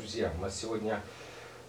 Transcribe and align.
друзья, 0.00 0.32
у 0.38 0.40
нас 0.40 0.58
сегодня 0.58 1.02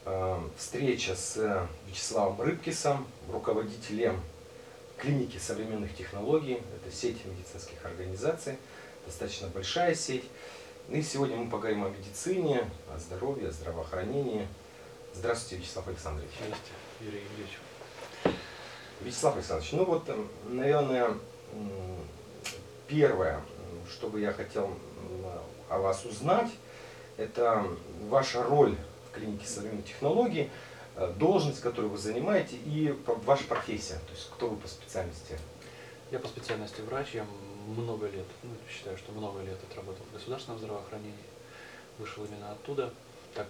э, 0.06 0.40
встреча 0.58 1.18
с 1.18 1.68
Вячеславом 1.90 2.42
Рыбкисом, 2.42 3.06
руководителем 3.30 4.22
клиники 4.96 5.38
современных 5.38 5.94
технологий. 5.98 6.62
Это 6.78 6.96
сеть 6.96 7.26
медицинских 7.26 7.84
организаций, 7.84 8.56
достаточно 9.06 9.50
большая 9.50 9.96
сеть. 9.96 10.24
И 10.90 11.02
сегодня 11.02 11.36
мы 11.36 11.50
поговорим 11.50 11.84
о 11.84 11.90
медицине, 11.90 12.70
о 12.96 12.98
здоровье, 13.00 13.50
о 13.50 13.52
здравоохранении. 13.52 14.48
Здравствуйте, 15.14 15.62
Вячеслав 15.62 15.90
Александрович. 15.90 16.32
Здравствуйте, 16.42 16.72
Юрий 17.02 17.24
Ильич. 17.36 18.38
Вячеслав 19.02 19.36
Александрович, 19.36 19.74
ну 19.74 19.84
вот, 19.84 20.10
наверное, 20.48 21.18
первое, 22.88 23.42
что 23.90 24.08
бы 24.08 24.22
я 24.22 24.32
хотел 24.32 24.74
о 25.68 25.80
вас 25.80 26.06
узнать, 26.06 26.50
это 27.18 27.66
ваша 28.10 28.44
роль 28.44 28.76
в 29.10 29.16
клинике 29.16 29.46
современных 29.46 29.86
технологий, 29.86 30.50
э, 30.96 31.14
должность, 31.18 31.62
которую 31.62 31.92
вы 31.92 31.98
занимаете, 31.98 32.56
и 32.56 32.96
ваша 33.06 33.44
профессия, 33.46 33.96
то 33.96 34.12
есть 34.12 34.30
кто 34.32 34.50
вы 34.50 34.58
по 34.58 34.68
специальности. 34.68 35.38
Я 36.12 36.20
по 36.20 36.28
специальности 36.28 36.82
врач, 36.82 37.14
я 37.14 37.26
много 37.68 38.08
лет, 38.08 38.26
ну, 38.44 38.50
считаю, 38.70 38.98
что 38.98 39.12
много 39.12 39.42
лет 39.42 39.58
отработал 39.70 40.04
в 40.10 40.14
государственном 40.14 40.60
здравоохранении. 40.60 41.14
Вышел 41.98 42.26
именно 42.26 42.52
оттуда. 42.52 42.94
Так 43.34 43.48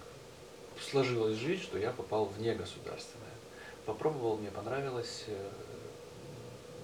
сложилась 0.80 1.36
жизнь, 1.36 1.62
что 1.62 1.78
я 1.78 1.90
попал 1.90 2.26
в 2.26 2.40
негосударственное. 2.40 3.26
Попробовал, 3.86 4.36
мне 4.36 4.50
понравилось, 4.50 5.24
э, 5.26 5.50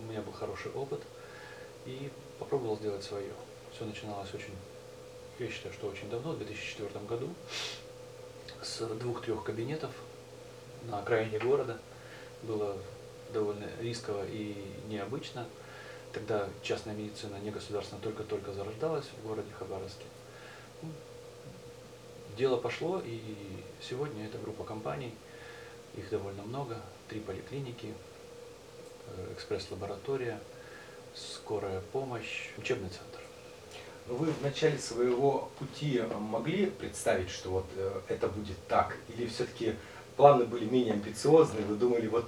у 0.00 0.10
меня 0.10 0.20
был 0.22 0.32
хороший 0.32 0.72
опыт, 0.72 1.00
и 1.86 2.10
попробовал 2.38 2.76
сделать 2.76 3.04
свое. 3.04 3.32
Все 3.74 3.84
начиналось 3.84 4.32
очень, 4.34 4.54
я 5.38 5.50
считаю, 5.50 5.74
что 5.74 5.88
очень 5.88 6.08
давно, 6.10 6.32
в 6.32 6.38
2004 6.38 7.04
году, 7.06 7.28
с 8.62 8.86
двух-трех 8.86 9.44
кабинетов 9.44 9.90
на 10.84 10.98
окраине 10.98 11.38
города. 11.38 11.78
Было 12.42 12.76
довольно 13.32 13.66
рисково 13.80 14.24
и 14.26 14.54
необычно. 14.88 15.46
Тогда 16.12 16.48
частная 16.62 16.94
медицина 16.94 17.36
негосударственная 17.36 18.02
только-только 18.02 18.52
зарождалась 18.52 19.06
в 19.06 19.26
городе 19.26 19.50
Хабаровске. 19.58 20.04
Ну, 20.82 20.88
Дело 22.36 22.56
пошло, 22.56 23.02
и 23.04 23.20
сегодня 23.82 24.26
это 24.26 24.38
группа 24.38 24.62
компаний, 24.62 25.12
их 25.96 26.08
довольно 26.08 26.44
много, 26.44 26.76
три 27.08 27.18
поликлиники, 27.18 27.92
э, 29.08 29.32
экспресс-лаборатория, 29.32 30.40
скорая 31.14 31.80
помощь, 31.92 32.50
учебный 32.56 32.90
центр. 32.90 33.27
Вы 34.08 34.32
в 34.32 34.42
начале 34.42 34.78
своего 34.78 35.50
пути 35.58 35.98
э, 35.98 36.06
могли 36.16 36.66
представить, 36.66 37.28
что 37.28 37.50
вот 37.50 37.66
э, 37.76 38.00
это 38.08 38.28
будет 38.28 38.56
так? 38.66 38.96
Или 39.08 39.26
все-таки 39.26 39.74
планы 40.16 40.46
были 40.46 40.64
менее 40.64 40.94
амбициозные? 40.94 41.62
Вы 41.66 41.76
думали, 41.76 42.06
вот 42.06 42.24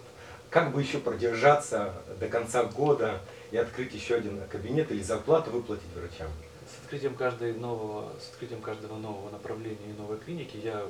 как 0.50 0.74
бы 0.74 0.82
еще 0.82 0.98
продержаться 0.98 1.94
до 2.18 2.28
конца 2.28 2.64
года 2.64 3.22
и 3.50 3.56
открыть 3.56 3.94
еще 3.94 4.16
один 4.16 4.46
кабинет 4.48 4.92
или 4.92 5.02
зарплату 5.02 5.52
выплатить 5.52 5.86
врачам? 5.96 6.28
С 6.68 6.84
открытием, 6.84 7.14
каждой 7.14 7.54
нового, 7.54 8.12
с 8.20 8.28
открытием 8.28 8.60
каждого 8.60 8.98
нового 8.98 9.30
направления 9.30 9.88
и 9.88 9.98
новой 9.98 10.18
клиники 10.18 10.58
я 10.62 10.84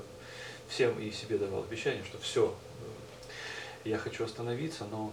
всем 0.69 0.99
и 0.99 1.13
себе 1.13 1.39
давал 1.39 1.63
обещание, 1.63 2.03
что 2.03 2.19
все, 2.19 2.53
я 3.85 3.97
хочу 3.97 4.25
остановиться, 4.25 4.87
но 4.91 5.13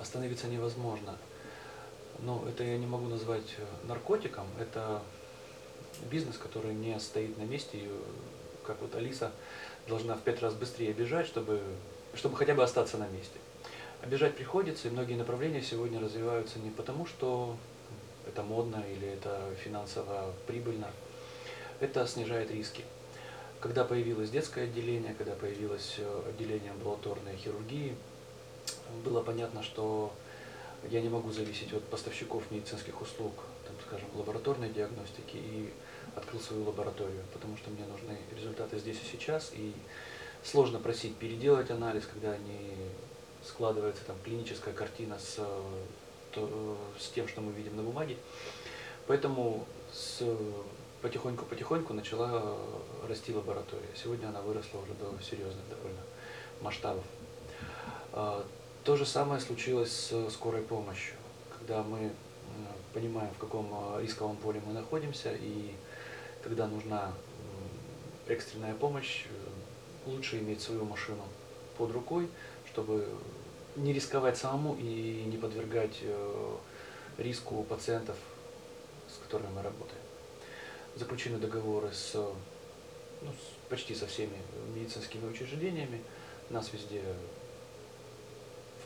остановиться 0.00 0.48
невозможно. 0.48 1.16
Но 2.24 2.42
это 2.48 2.64
я 2.64 2.78
не 2.78 2.86
могу 2.86 3.06
назвать 3.08 3.54
э, 3.58 3.86
наркотиком, 3.86 4.46
это 4.58 5.02
бизнес, 6.10 6.38
который 6.38 6.74
не 6.74 6.98
стоит 6.98 7.36
на 7.38 7.42
месте, 7.42 7.78
и, 7.78 7.86
э, 7.86 7.90
как 8.66 8.80
вот 8.80 8.94
Алиса 8.94 9.30
должна 9.86 10.14
в 10.14 10.22
пять 10.22 10.40
раз 10.40 10.54
быстрее 10.54 10.92
бежать, 10.94 11.26
чтобы, 11.26 11.60
чтобы 12.14 12.36
хотя 12.36 12.54
бы 12.54 12.62
остаться 12.62 12.96
на 12.96 13.06
месте. 13.08 13.38
А 14.02 14.06
бежать 14.06 14.34
приходится, 14.36 14.88
и 14.88 14.90
многие 14.90 15.14
направления 15.14 15.60
сегодня 15.60 16.00
развиваются 16.00 16.58
не 16.58 16.70
потому, 16.70 17.04
что 17.04 17.56
это 18.26 18.42
модно 18.42 18.82
или 18.90 19.08
это 19.08 19.54
финансово 19.62 20.32
прибыльно. 20.46 20.90
Это 21.80 22.06
снижает 22.06 22.50
риски. 22.50 22.84
Когда 23.60 23.84
появилось 23.84 24.30
детское 24.30 24.64
отделение, 24.64 25.14
когда 25.14 25.34
появилось 25.34 25.96
э, 25.98 26.22
отделение 26.28 26.70
амбулаторной 26.70 27.36
хирургии, 27.36 27.94
было 29.04 29.22
понятно, 29.22 29.62
что 29.62 30.12
я 30.90 31.00
не 31.00 31.08
могу 31.08 31.30
зависеть 31.30 31.72
от 31.72 31.84
поставщиков 31.84 32.50
медицинских 32.50 33.00
услуг, 33.00 33.32
там, 33.66 33.76
скажем, 33.86 34.08
лабораторной 34.14 34.70
диагностики, 34.70 35.36
и 35.36 35.72
открыл 36.16 36.40
свою 36.40 36.64
лабораторию, 36.64 37.22
потому 37.32 37.56
что 37.56 37.70
мне 37.70 37.84
нужны 37.86 38.18
результаты 38.36 38.78
здесь 38.78 38.98
и 39.02 39.16
сейчас, 39.16 39.52
и 39.54 39.72
сложно 40.42 40.78
просить 40.78 41.16
переделать 41.16 41.70
анализ, 41.70 42.04
когда 42.06 42.36
не 42.36 42.74
складывается 43.44 44.04
там 44.04 44.16
клиническая 44.24 44.74
картина 44.74 45.18
с, 45.18 45.36
э, 45.38 45.84
то- 46.32 46.78
с 46.98 47.08
тем, 47.08 47.28
что 47.28 47.40
мы 47.40 47.52
видим 47.52 47.76
на 47.76 47.82
бумаге. 47.82 48.16
Поэтому 49.06 49.66
потихоньку-потихоньку 51.02 51.92
начала 51.92 52.56
расти 53.06 53.34
лаборатория. 53.34 53.88
Сегодня 53.94 54.28
она 54.28 54.40
выросла 54.40 54.78
уже 54.78 54.94
до 54.94 55.22
серьезных 55.22 55.68
довольно 55.68 56.00
масштабов. 56.60 57.04
То 58.84 58.96
же 58.96 59.06
самое 59.06 59.40
случилось 59.40 59.92
с 59.92 60.30
скорой 60.30 60.60
помощью, 60.60 61.14
когда 61.58 61.82
мы 61.82 61.98
м, 62.00 62.12
понимаем, 62.92 63.32
в 63.32 63.38
каком 63.38 63.70
а, 63.72 63.98
рисковом 64.02 64.36
поле 64.36 64.60
мы 64.66 64.74
находимся, 64.74 65.32
и 65.32 65.72
когда 66.42 66.66
нужна 66.66 67.14
экстренная 68.28 68.74
помощь, 68.74 69.24
э, 69.24 70.10
лучше 70.10 70.38
иметь 70.38 70.60
свою 70.60 70.84
машину 70.84 71.22
под 71.78 71.92
рукой, 71.92 72.28
чтобы 72.70 73.08
не 73.76 73.94
рисковать 73.94 74.36
самому 74.36 74.76
и 74.76 75.24
не 75.24 75.38
подвергать 75.38 75.98
э, 76.02 76.56
риску 77.16 77.62
пациентов, 77.64 78.16
с 79.08 79.16
которыми 79.22 79.50
мы 79.52 79.62
работаем. 79.62 80.02
Заключены 80.96 81.38
договоры 81.38 81.90
с, 81.90 82.14
ну, 82.14 83.30
почти 83.70 83.94
со 83.94 84.06
всеми 84.06 84.36
медицинскими 84.74 85.26
учреждениями. 85.26 86.02
Нас 86.50 86.70
везде 86.72 87.02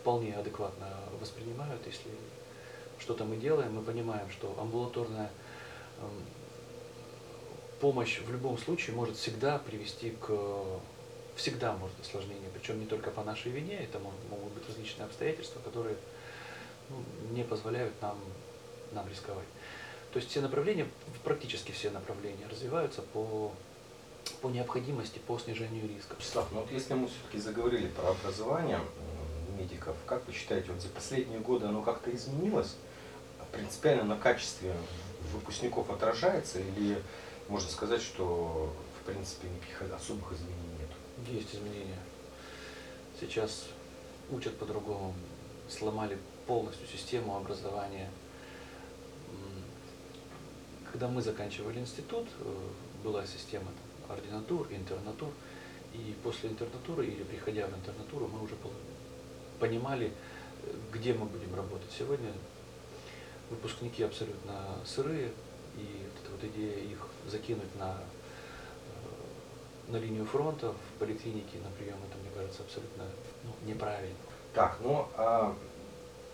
вполне 0.08 0.34
адекватно 0.34 0.86
воспринимают, 1.20 1.86
если 1.86 2.10
что-то 2.98 3.26
мы 3.26 3.36
делаем, 3.36 3.74
мы 3.74 3.82
понимаем, 3.82 4.30
что 4.30 4.56
амбулаторная 4.58 5.30
эм, 6.00 6.24
помощь 7.78 8.18
в 8.20 8.32
любом 8.32 8.56
случае 8.56 8.96
может 8.96 9.18
всегда 9.18 9.58
привести 9.58 10.12
к 10.12 10.30
всегда 11.36 11.74
может 11.74 12.00
осложнение, 12.00 12.48
причем 12.54 12.80
не 12.80 12.86
только 12.86 13.10
по 13.10 13.22
нашей 13.22 13.52
вине, 13.52 13.80
это 13.80 13.98
мо- 13.98 14.10
могут 14.30 14.50
быть 14.54 14.66
различные 14.66 15.04
обстоятельства, 15.04 15.60
которые 15.60 15.96
ну, 16.88 16.96
не 17.32 17.44
позволяют 17.44 17.92
нам, 18.00 18.18
нам 18.92 19.06
рисковать. 19.10 19.46
То 20.14 20.20
есть 20.20 20.30
все 20.30 20.40
направления, 20.40 20.88
практически 21.22 21.70
все 21.72 21.90
направления 21.90 22.46
развиваются 22.50 23.02
по, 23.02 23.52
по 24.40 24.48
необходимости, 24.48 25.18
по 25.18 25.38
снижению 25.38 25.86
риска. 25.86 26.16
Вячеслав, 26.18 26.48
ну 26.50 26.60
вот 26.60 26.72
если 26.72 26.94
мы 26.94 27.08
все-таки 27.08 27.38
заговорили 27.38 27.88
про 27.88 28.08
образование 28.12 28.80
медиков, 29.58 29.96
как 30.06 30.26
вы 30.26 30.32
считаете, 30.32 30.72
вот 30.72 30.80
за 30.80 30.88
последние 30.88 31.40
годы 31.40 31.66
оно 31.66 31.82
как-то 31.82 32.14
изменилось? 32.14 32.76
Принципиально 33.52 34.04
на 34.04 34.16
качестве 34.16 34.74
выпускников 35.32 35.90
отражается 35.90 36.60
или 36.60 37.02
можно 37.48 37.68
сказать, 37.70 38.02
что 38.02 38.72
в 39.00 39.06
принципе 39.06 39.48
никаких 39.48 39.82
особых 39.92 40.32
изменений 40.32 40.78
нет? 40.78 41.28
Есть 41.34 41.54
изменения. 41.54 41.98
Сейчас 43.18 43.66
учат 44.30 44.56
по-другому, 44.58 45.14
сломали 45.68 46.18
полностью 46.46 46.86
систему 46.86 47.36
образования. 47.36 48.10
Когда 50.92 51.08
мы 51.08 51.20
заканчивали 51.22 51.78
институт, 51.78 52.28
э, 52.40 52.54
была 53.04 53.26
система 53.26 53.70
ординатур, 54.08 54.66
интернатур, 54.70 55.30
и 55.92 56.14
после 56.22 56.50
интернатуры 56.50 57.06
или 57.06 57.22
приходя 57.24 57.66
в 57.66 57.74
интернатуру 57.74 58.28
мы 58.28 58.42
уже 58.42 58.54
понимали, 59.58 60.12
где 60.92 61.14
мы 61.14 61.26
будем 61.26 61.54
работать. 61.54 61.90
Сегодня 61.96 62.32
выпускники 63.50 64.02
абсолютно 64.02 64.52
сырые, 64.84 65.30
и 65.76 66.04
вот 66.04 66.12
эта 66.22 66.32
вот 66.32 66.44
идея 66.54 66.78
их 66.78 67.06
закинуть 67.26 67.74
на 67.78 67.92
э, 67.92 69.92
на 69.92 69.96
линию 69.96 70.26
фронта, 70.26 70.72
в 70.72 70.98
поликлинике 70.98 71.58
на 71.58 71.70
прием, 71.70 71.96
это, 72.08 72.18
мне 72.18 72.30
кажется, 72.34 72.62
абсолютно 72.62 73.04
ну, 73.44 73.52
неправильно. 73.66 74.16
Так, 74.54 74.78
ну 74.82 75.08
а 75.16 75.54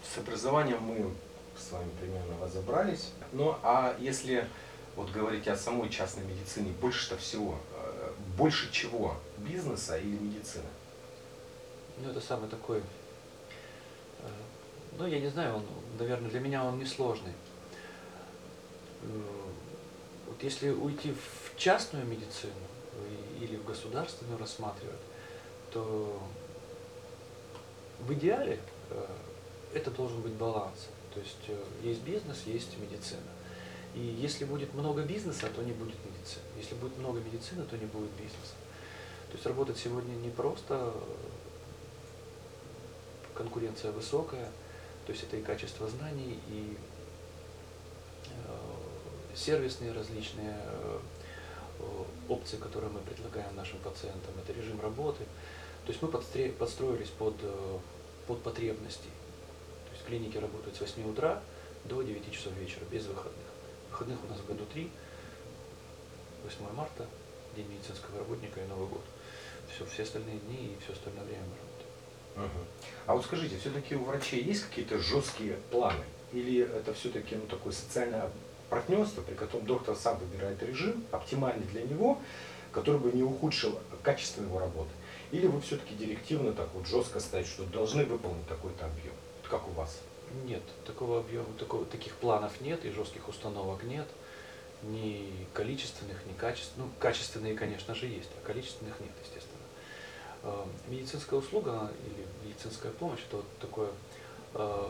с 0.02 0.18
образованием 0.18 0.82
мы 0.82 1.12
с 1.58 1.72
вами 1.72 1.90
примерно 2.00 2.34
разобрались. 2.42 3.10
Ну 3.32 3.56
а 3.62 3.96
если 3.98 4.46
вот 4.96 5.10
говорить 5.10 5.48
о 5.48 5.56
самой 5.56 5.90
частной 5.90 6.24
медицине, 6.24 6.72
больше-то 6.80 7.16
всего, 7.16 7.58
э, 7.76 8.12
больше 8.36 8.70
чего? 8.72 9.16
Бизнеса 9.38 9.98
или 9.98 10.16
медицины? 10.16 10.64
Ну, 11.98 12.10
это 12.10 12.20
самый 12.20 12.48
такой, 12.48 12.82
ну, 14.98 15.06
я 15.06 15.20
не 15.20 15.28
знаю, 15.28 15.56
он, 15.56 15.62
наверное, 15.98 16.30
для 16.30 16.40
меня 16.40 16.64
он 16.64 16.78
несложный. 16.78 17.32
Э, 19.02 19.06
Вот 20.28 20.42
если 20.42 20.70
уйти 20.70 21.12
в 21.12 21.56
частную 21.56 22.04
медицину, 22.06 22.52
и 23.38 23.44
или 23.44 23.56
в 23.56 23.64
государственную 23.64 24.38
рассматривать, 24.38 25.00
то 25.72 26.22
в 28.00 28.12
идеале 28.12 28.60
э, 28.90 29.06
это 29.74 29.90
должен 29.90 30.20
быть 30.22 30.32
баланс. 30.32 30.88
То 31.12 31.20
есть 31.20 31.44
э, 31.48 31.62
есть 31.82 32.02
бизнес, 32.02 32.42
есть 32.46 32.78
медицина. 32.78 33.20
И 33.94 34.00
если 34.00 34.44
будет 34.44 34.74
много 34.74 35.02
бизнеса, 35.02 35.48
то 35.54 35.62
не 35.62 35.72
будет 35.72 35.96
медицины. 36.04 36.44
Если 36.56 36.74
будет 36.74 36.96
много 36.98 37.20
медицины, 37.20 37.64
то 37.64 37.76
не 37.76 37.86
будет 37.86 38.10
бизнеса. 38.12 38.54
То 39.28 39.34
есть 39.34 39.46
работать 39.46 39.78
сегодня 39.78 40.12
не 40.14 40.30
просто 40.30 40.92
конкуренция 43.34 43.92
высокая, 43.92 44.50
то 45.06 45.12
есть 45.12 45.24
это 45.24 45.36
и 45.36 45.42
качество 45.42 45.88
знаний, 45.88 46.38
и 46.48 46.76
э, 48.26 49.34
сервисные 49.34 49.92
различные 49.92 50.56
э, 50.56 50.98
опции, 52.28 52.56
которые 52.56 52.90
мы 52.90 53.00
предлагаем 53.00 53.54
нашим 53.56 53.78
пациентам, 53.80 54.34
это 54.42 54.52
режим 54.52 54.80
работы. 54.80 55.24
То 55.84 55.92
есть 55.92 56.00
мы 56.00 56.08
подстроились 56.08 57.10
под, 57.10 57.34
э, 57.42 57.78
под 58.26 58.42
потребности. 58.42 59.08
То 59.86 59.92
есть 59.92 60.04
клиники 60.06 60.38
работают 60.38 60.76
с 60.76 60.80
8 60.80 61.10
утра 61.10 61.42
до 61.84 62.02
9 62.02 62.32
часов 62.32 62.52
вечера, 62.54 62.84
без 62.90 63.04
выходных. 63.06 63.44
Выходных 63.90 64.18
у 64.24 64.28
нас 64.28 64.38
в 64.38 64.46
году 64.46 64.64
три. 64.72 64.90
8 66.44 66.74
марта, 66.74 67.06
День 67.56 67.68
медицинского 67.68 68.18
работника 68.18 68.60
и 68.60 68.66
Новый 68.66 68.88
год. 68.88 69.04
Все, 69.72 69.86
все 69.86 70.02
остальные 70.02 70.38
дни 70.40 70.74
и 70.74 70.82
все 70.82 70.92
остальное 70.92 71.24
время 71.24 71.42
мы 71.44 71.56
работаем. 71.56 71.73
А 73.06 73.14
вот 73.14 73.24
скажите, 73.24 73.58
все-таки 73.58 73.94
у 73.94 74.04
врачей 74.04 74.42
есть 74.42 74.64
какие-то 74.64 74.98
жесткие 74.98 75.56
планы? 75.70 76.04
Или 76.32 76.62
это 76.62 76.94
все-таки 76.94 77.36
ну, 77.36 77.46
такое 77.46 77.72
социальное 77.72 78.30
партнерство, 78.70 79.22
при 79.22 79.34
котором 79.34 79.66
доктор 79.66 79.94
сам 79.94 80.18
выбирает 80.18 80.62
режим, 80.62 81.04
оптимальный 81.12 81.66
для 81.66 81.82
него, 81.82 82.18
который 82.72 82.98
бы 82.98 83.12
не 83.12 83.22
ухудшил 83.22 83.78
качество 84.02 84.42
его 84.42 84.58
работы? 84.58 84.90
Или 85.32 85.46
вы 85.46 85.60
все-таки 85.60 85.94
директивно 85.94 86.52
так 86.52 86.68
вот 86.74 86.86
жестко 86.86 87.20
ставите, 87.20 87.50
что 87.50 87.64
должны 87.64 88.04
выполнить 88.04 88.46
такой-то 88.48 88.86
объем? 88.86 89.14
Вот 89.42 89.50
как 89.50 89.68
у 89.68 89.72
вас? 89.72 90.00
Нет, 90.46 90.62
такого 90.84 91.20
объема, 91.20 91.46
такого, 91.58 91.84
таких 91.84 92.14
планов 92.14 92.60
нет 92.60 92.84
и 92.84 92.90
жестких 92.90 93.28
установок 93.28 93.84
нет. 93.84 94.06
Ни 94.82 95.30
количественных, 95.52 96.26
ни 96.26 96.32
качественных. 96.32 96.88
Ну, 96.88 96.92
качественные, 96.98 97.54
конечно 97.54 97.94
же, 97.94 98.06
есть, 98.06 98.30
а 98.42 98.46
количественных 98.46 98.98
нет, 99.00 99.12
естественно. 99.22 99.53
Э, 100.44 100.64
медицинская 100.88 101.38
услуга 101.40 101.90
или 102.06 102.26
медицинская 102.46 102.92
помощь 102.92 103.20
это 103.26 103.36
вот 103.38 103.46
такое 103.60 103.88
э, 104.52 104.88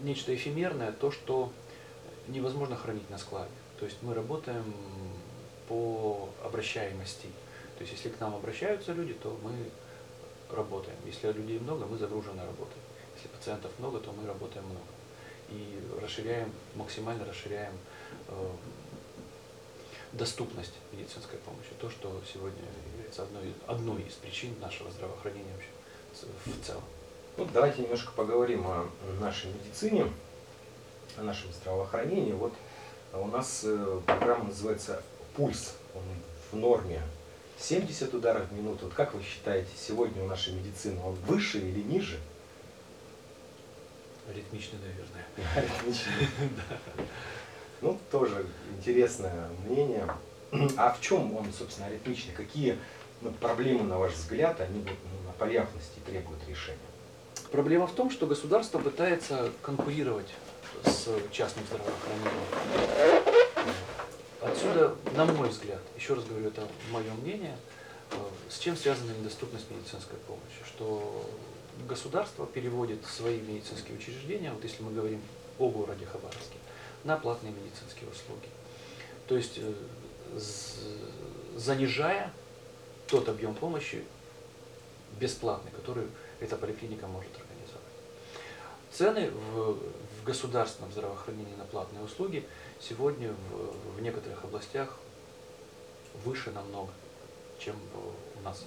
нечто 0.00 0.34
эфемерное, 0.34 0.92
то, 0.92 1.10
что 1.10 1.50
невозможно 2.28 2.76
хранить 2.76 3.08
на 3.08 3.16
складе. 3.16 3.48
То 3.80 3.86
есть 3.86 3.96
мы 4.02 4.12
работаем 4.12 4.74
по 5.68 6.28
обращаемости. 6.44 7.28
То 7.78 7.82
есть 7.82 7.94
если 7.94 8.10
к 8.10 8.20
нам 8.20 8.34
обращаются 8.34 8.92
люди, 8.92 9.14
то 9.14 9.38
мы 9.42 9.52
работаем. 10.54 10.96
Если 11.06 11.32
людей 11.32 11.58
много, 11.58 11.86
мы 11.86 11.96
загружены 11.96 12.44
работой. 12.44 12.78
Если 13.16 13.28
пациентов 13.28 13.72
много, 13.78 14.00
то 14.00 14.12
мы 14.12 14.26
работаем 14.26 14.66
много. 14.66 14.84
И 15.48 15.80
расширяем, 16.02 16.52
максимально 16.74 17.24
расширяем 17.24 17.72
э, 18.28 18.50
доступность 20.12 20.72
медицинской 20.92 21.38
помощи. 21.38 21.70
То, 21.80 21.90
что 21.90 22.20
сегодня 22.32 22.62
является 22.94 23.22
одной, 23.22 23.54
одной 23.66 24.02
из 24.02 24.14
причин 24.14 24.54
нашего 24.60 24.90
здравоохранения 24.90 25.52
вообще 25.52 26.30
в 26.44 26.66
целом. 26.66 26.84
Ну, 27.36 27.46
давайте 27.52 27.82
немножко 27.82 28.12
поговорим 28.12 28.66
о 28.66 28.88
нашей 29.20 29.52
медицине, 29.52 30.10
о 31.16 31.22
нашем 31.22 31.52
здравоохранении. 31.52 32.32
Вот 32.32 32.54
у 33.12 33.26
нас 33.26 33.62
э, 33.64 34.00
программа 34.06 34.44
называется 34.44 35.02
«Пульс». 35.34 35.74
Он 35.94 36.02
в 36.50 36.56
норме 36.56 37.02
70 37.58 38.14
ударов 38.14 38.48
в 38.48 38.52
минуту. 38.52 38.86
Вот 38.86 38.94
как 38.94 39.14
вы 39.14 39.22
считаете, 39.22 39.68
сегодня 39.76 40.22
у 40.22 40.26
нашей 40.26 40.54
медицины 40.54 41.00
он 41.02 41.14
выше 41.26 41.58
или 41.58 41.82
ниже? 41.82 42.18
Ритмичный, 44.34 44.78
наверное. 44.80 45.26
Ритмичный. 45.56 46.28
Ну, 47.80 47.98
тоже 48.10 48.46
интересное 48.76 49.48
мнение. 49.66 50.08
А 50.76 50.92
в 50.92 51.00
чем 51.00 51.36
он, 51.36 51.52
собственно, 51.52 51.88
аритмичный? 51.88 52.32
Какие 52.32 52.78
ну, 53.20 53.30
проблемы, 53.32 53.82
на 53.84 53.98
ваш 53.98 54.12
взгляд, 54.12 54.60
они 54.60 54.80
вот, 54.80 54.90
ну, 54.90 55.26
на 55.26 55.32
поверхности 55.32 55.98
требуют 56.06 56.40
решения? 56.48 56.78
Проблема 57.50 57.86
в 57.86 57.92
том, 57.92 58.10
что 58.10 58.26
государство 58.26 58.78
пытается 58.78 59.50
конкурировать 59.62 60.32
с 60.84 61.08
частным 61.30 61.64
здравоохранением. 61.66 62.32
Отсюда, 64.40 64.94
на 65.16 65.24
мой 65.26 65.48
взгляд, 65.48 65.80
еще 65.98 66.14
раз 66.14 66.24
говорю, 66.24 66.48
это 66.48 66.66
мое 66.90 67.12
мнение, 67.22 67.56
э, 68.12 68.16
с 68.48 68.58
чем 68.58 68.76
связана 68.76 69.10
недоступность 69.12 69.70
медицинской 69.70 70.18
помощи, 70.26 70.62
что 70.66 71.28
государство 71.88 72.46
переводит 72.46 73.04
свои 73.04 73.40
медицинские 73.40 73.96
учреждения, 73.98 74.52
вот 74.52 74.62
если 74.62 74.82
мы 74.82 74.92
говорим 74.92 75.20
о 75.58 75.68
городе 75.68 76.06
Хабаровске, 76.06 76.58
на 77.06 77.16
платные 77.16 77.52
медицинские 77.52 78.10
услуги. 78.10 78.48
То 79.28 79.36
есть 79.36 79.58
э, 79.58 79.72
занижая 81.56 82.32
тот 83.06 83.28
объем 83.28 83.54
помощи 83.54 84.04
бесплатный, 85.18 85.70
который 85.70 86.06
эта 86.40 86.56
поликлиника 86.56 87.06
может 87.06 87.30
организовать. 87.30 87.86
Цены 88.90 89.30
в, 89.30 89.78
в 90.20 90.24
государственном 90.24 90.90
здравоохранении 90.90 91.54
на 91.54 91.64
платные 91.64 92.02
услуги 92.02 92.44
сегодня 92.80 93.32
в, 93.32 93.96
в 93.96 94.02
некоторых 94.02 94.44
областях 94.44 94.96
выше 96.24 96.50
намного, 96.50 96.90
чем 97.58 97.76
у 98.38 98.42
нас. 98.42 98.64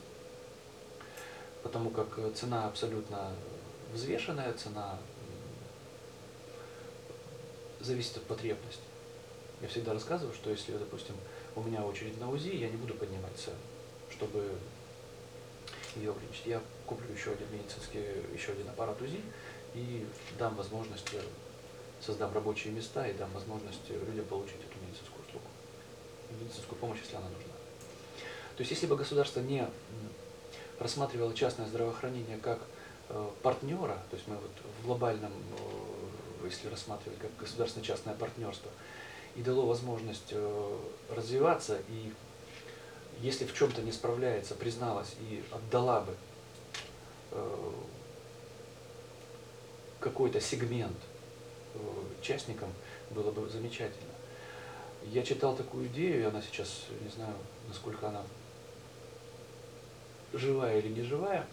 Потому 1.61 1.89
как 1.89 2.17
цена 2.35 2.67
абсолютно 2.67 3.31
взвешенная, 3.93 4.53
цена 4.53 4.97
зависит 7.79 8.17
от 8.17 8.23
потребности. 8.23 8.81
Я 9.61 9.67
всегда 9.67 9.93
рассказываю, 9.93 10.33
что 10.33 10.49
если, 10.49 10.73
допустим, 10.73 11.15
у 11.55 11.61
меня 11.61 11.83
очередь 11.83 12.19
на 12.19 12.29
УЗИ, 12.29 12.55
я 12.55 12.69
не 12.69 12.77
буду 12.77 12.93
поднимать 12.93 13.35
цену, 13.35 13.57
чтобы 14.11 14.51
ее 15.95 16.11
ограничить. 16.11 16.45
Я 16.45 16.61
куплю 16.85 17.11
еще 17.13 17.31
один 17.31 17.47
медицинский, 17.51 18.03
еще 18.33 18.51
один 18.53 18.69
аппарат 18.69 19.01
УЗИ 19.01 19.21
и 19.73 20.05
дам 20.37 20.55
возможность, 20.55 21.13
э, 21.13 21.21
создам 22.01 22.33
рабочие 22.33 22.73
места 22.73 23.07
и 23.07 23.13
дам 23.13 23.29
возможность 23.33 23.89
людям 23.89 24.25
получить 24.25 24.57
эту 24.57 24.79
медицинскую 24.85 25.25
услугу, 25.27 25.45
медицинскую 26.39 26.79
помощь, 26.79 26.99
если 27.03 27.17
она 27.17 27.27
нужна. 27.27 27.53
То 28.55 28.61
есть, 28.61 28.71
если 28.71 28.87
бы 28.87 28.95
государство 28.95 29.41
не 29.41 29.67
рассматривало 30.79 31.33
частное 31.33 31.67
здравоохранение 31.67 32.37
как 32.37 32.59
э, 33.09 33.29
партнера, 33.43 33.97
то 34.09 34.15
есть 34.15 34.27
мы 34.27 34.35
вот 34.35 34.51
в 34.81 34.85
глобальном 34.85 35.31
э, 35.31 35.78
если 36.45 36.67
рассматривать 36.67 37.19
как 37.19 37.35
государственно-частное 37.37 38.15
партнерство, 38.15 38.71
и 39.35 39.41
дало 39.41 39.65
возможность 39.65 40.31
э, 40.31 40.77
развиваться, 41.09 41.79
и 41.87 42.11
если 43.21 43.45
в 43.45 43.53
чем-то 43.53 43.81
не 43.81 43.91
справляется, 43.91 44.55
призналась 44.55 45.15
и 45.21 45.43
отдала 45.51 46.01
бы 46.01 46.15
э, 47.31 47.71
какой-то 49.99 50.39
сегмент 50.39 50.97
э, 51.75 51.79
участникам, 52.19 52.69
было 53.11 53.31
бы 53.31 53.47
замечательно. 53.49 54.13
Я 55.05 55.23
читал 55.23 55.55
такую 55.55 55.87
идею, 55.87 56.21
и 56.21 56.25
она 56.25 56.41
сейчас, 56.41 56.85
не 57.01 57.09
знаю, 57.09 57.33
насколько 57.67 58.07
она 58.07 58.23
живая 60.33 60.79
или 60.79 60.89
не 60.89 61.01
живая, 61.01 61.45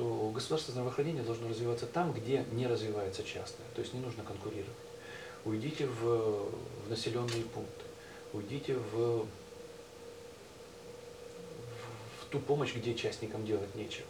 что 0.00 0.30
государственное 0.34 0.76
здравоохранение 0.76 1.22
должно 1.22 1.46
развиваться 1.50 1.84
там, 1.84 2.14
где 2.14 2.46
не 2.52 2.66
развивается 2.66 3.22
частное. 3.22 3.66
То 3.74 3.82
есть 3.82 3.92
не 3.92 4.00
нужно 4.00 4.24
конкурировать. 4.24 4.72
Уйдите 5.44 5.86
в, 5.86 6.50
в 6.86 6.88
населенные 6.88 7.42
пункты, 7.44 7.84
уйдите 8.32 8.76
в, 8.76 8.94
в, 8.94 9.26
в 12.20 12.24
ту 12.30 12.38
помощь, 12.38 12.74
где 12.74 12.94
частникам 12.94 13.44
делать 13.44 13.74
нечего. 13.74 14.06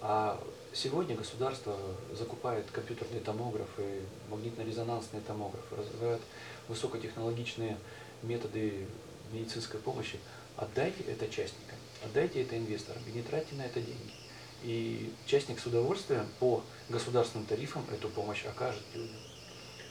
А 0.00 0.42
сегодня 0.72 1.14
государство 1.14 1.76
закупает 2.12 2.68
компьютерные 2.72 3.20
томографы, 3.20 4.00
магнитно-резонансные 4.30 5.22
томографы, 5.24 5.76
развивает 5.76 6.22
высокотехнологичные 6.66 7.78
методы 8.24 8.88
медицинской 9.30 9.78
помощи. 9.78 10.18
Отдайте 10.56 11.04
это 11.04 11.28
частникам, 11.28 11.78
отдайте 12.04 12.42
это 12.42 12.58
инвесторам 12.58 13.02
и 13.06 13.12
не 13.12 13.22
тратьте 13.22 13.54
на 13.54 13.62
это 13.62 13.80
деньги. 13.80 14.27
И 14.62 15.12
частник 15.26 15.60
с 15.60 15.66
удовольствием 15.66 16.26
по 16.40 16.62
государственным 16.88 17.46
тарифам 17.46 17.84
эту 17.92 18.08
помощь 18.08 18.44
окажет 18.44 18.82
людям. 18.94 19.16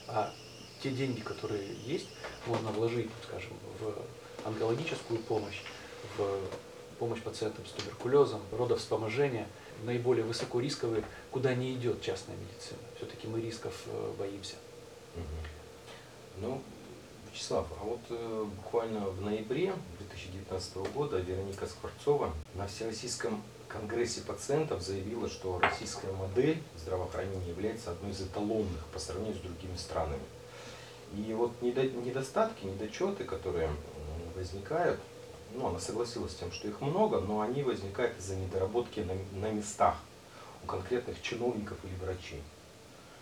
А 0.08 0.34
те 0.82 0.92
деньги, 0.92 1.22
которые 1.22 1.74
есть, 1.86 2.08
можно 2.46 2.70
вложить, 2.72 3.10
скажем, 3.28 3.54
в 3.80 4.48
онкологическую 4.48 5.20
помощь, 5.22 5.62
в 6.18 6.40
помощь 7.00 7.22
пациентам 7.22 7.66
с 7.66 7.72
туберкулезом, 7.72 8.42
родовспоможение, 8.52 9.48
наиболее 9.84 10.26
высокорисковые, 10.26 11.04
куда 11.32 11.54
не 11.54 11.74
идет 11.74 12.02
частная 12.02 12.36
медицина. 12.36 12.80
Все-таки 12.98 13.28
мы 13.28 13.42
рисков 13.42 13.74
э, 13.86 14.14
боимся. 14.18 14.56
Ну, 16.38 16.62
Вячеслав, 17.32 17.68
а 17.80 17.84
вот 17.84 18.00
э, 18.10 18.46
буквально 18.58 19.02
в 19.02 19.22
ноябре 19.22 19.74
2019 20.00 20.78
года 20.94 21.18
Вероника 21.20 21.68
Скворцова 21.68 22.34
на 22.56 22.68
Всероссийском 22.68 23.44
конгрессе 23.68 24.22
пациентов 24.22 24.82
заявила, 24.82 25.30
что 25.30 25.60
российская 25.60 26.12
модель 26.14 26.62
здравоохранения 26.78 27.50
является 27.50 27.92
одной 27.92 28.12
из 28.12 28.22
эталонных 28.22 28.86
по 28.94 29.00
сравнению 29.00 29.38
с 29.38 29.42
другими 29.42 29.76
странами. 29.76 30.24
И 31.16 31.34
вот 31.34 31.52
недо- 31.62 31.90
недостатки, 31.90 32.66
недочеты, 32.66 33.24
которые 33.24 33.70
возникают, 34.36 35.00
ну, 35.54 35.68
она 35.68 35.80
согласилась 35.80 36.34
с 36.34 36.36
тем, 36.36 36.52
что 36.52 36.68
их 36.68 36.82
много, 36.82 37.20
но 37.20 37.42
они 37.42 37.64
возникают 37.64 38.18
из-за 38.20 38.36
недоработки 38.36 39.00
на, 39.00 39.14
на 39.40 39.52
местах 39.52 39.96
у 40.64 40.68
конкретных 40.68 41.22
чиновников 41.22 41.78
или 41.84 41.96
врачей. 41.96 42.42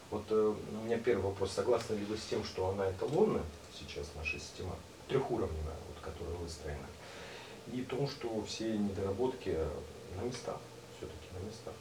Вот 0.09 0.23
э, 0.29 0.55
у 0.71 0.85
меня 0.85 0.97
первый 0.97 1.23
вопрос, 1.23 1.51
согласны 1.51 1.95
ли 1.95 2.05
вы 2.05 2.17
с 2.17 2.25
тем, 2.25 2.43
что 2.43 2.69
она 2.69 2.89
эталонная 2.89 3.43
сейчас, 3.73 4.07
наша 4.15 4.39
система, 4.39 4.75
трехуровневая, 5.07 5.75
вот, 5.87 6.01
которая 6.01 6.35
выстроена, 6.35 6.87
и 7.71 7.81
тому, 7.81 8.07
что 8.07 8.43
все 8.43 8.77
недоработки 8.77 9.57
на 10.15 10.21
местах, 10.21 10.57
все-таки 10.97 11.27
на 11.33 11.45
местах. 11.45 11.73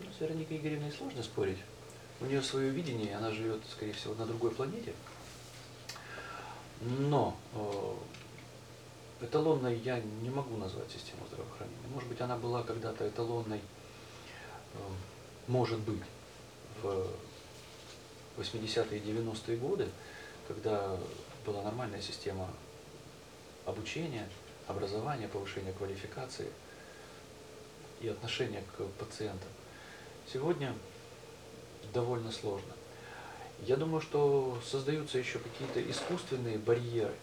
Ну, 0.00 0.06
с 0.16 0.20
Вероникой 0.20 0.56
Игоревной 0.58 0.92
сложно 0.92 1.22
спорить. 1.22 1.58
У 2.20 2.26
нее 2.26 2.42
свое 2.42 2.70
видение, 2.70 3.16
она 3.16 3.30
живет, 3.30 3.60
скорее 3.70 3.92
всего, 3.92 4.14
на 4.14 4.26
другой 4.26 4.50
планете. 4.52 4.94
Но 6.80 7.36
э, 7.54 7.94
эталонной 9.24 9.78
я 9.78 10.00
не 10.00 10.30
могу 10.30 10.56
назвать 10.56 10.90
систему 10.90 11.26
здравоохранения. 11.28 11.88
Может 11.92 12.08
быть, 12.08 12.20
она 12.20 12.36
была 12.36 12.62
когда-то 12.62 13.08
эталонной, 13.08 13.60
э, 14.74 14.78
может 15.46 15.78
быть, 15.80 16.02
в 16.82 17.06
80-е 18.38 18.98
и 18.98 19.02
90-е 19.02 19.56
годы, 19.56 19.88
когда 20.48 20.96
была 21.44 21.62
нормальная 21.62 22.00
система 22.00 22.48
обучения, 23.64 24.28
образования, 24.68 25.28
повышения 25.28 25.72
квалификации 25.72 26.48
и 28.00 28.08
отношения 28.08 28.62
к 28.76 28.84
пациентам. 28.98 29.48
Сегодня 30.32 30.74
довольно 31.92 32.30
сложно. 32.30 32.72
Я 33.64 33.76
думаю, 33.76 34.00
что 34.00 34.58
создаются 34.64 35.18
еще 35.18 35.38
какие-то 35.38 35.80
искусственные 35.88 36.58
барьеры 36.58 37.14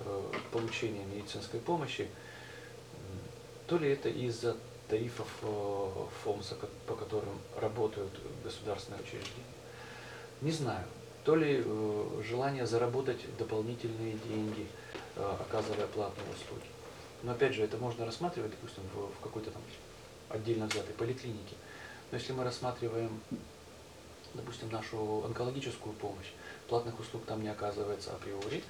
э, 0.00 0.32
получения 0.50 1.04
медицинской 1.04 1.60
помощи. 1.60 2.08
То 3.66 3.76
ли 3.76 3.90
это 3.90 4.08
из-за 4.08 4.56
тарифов 4.88 5.28
э, 5.42 6.06
ФОМСа, 6.24 6.56
по 6.86 6.94
которым 6.94 7.38
работают 7.60 8.10
государственные 8.42 9.02
учреждения. 9.02 9.44
Не 10.40 10.50
знаю. 10.50 10.84
То 11.24 11.36
ли 11.36 11.62
э, 11.62 12.22
желание 12.26 12.66
заработать 12.66 13.20
дополнительные 13.36 14.16
деньги, 14.28 14.66
оказывая 15.16 15.86
платные 15.88 16.26
услуги. 16.30 16.64
Но 17.22 17.32
опять 17.32 17.54
же, 17.54 17.62
это 17.62 17.76
можно 17.76 18.04
рассматривать, 18.04 18.50
допустим, 18.50 18.82
в, 18.94 19.12
в 19.14 19.20
какой-то 19.22 19.50
там 19.50 19.62
отдельно 20.28 20.66
взятой 20.66 20.94
поликлинике. 20.94 21.54
Но 22.10 22.18
если 22.18 22.32
мы 22.32 22.44
рассматриваем, 22.44 23.20
допустим, 24.34 24.70
нашу 24.70 25.24
онкологическую 25.24 25.94
помощь, 25.94 26.32
платных 26.68 26.98
услуг 26.98 27.24
там 27.26 27.42
не 27.42 27.48
оказывается 27.48 28.12
априори, 28.12 28.62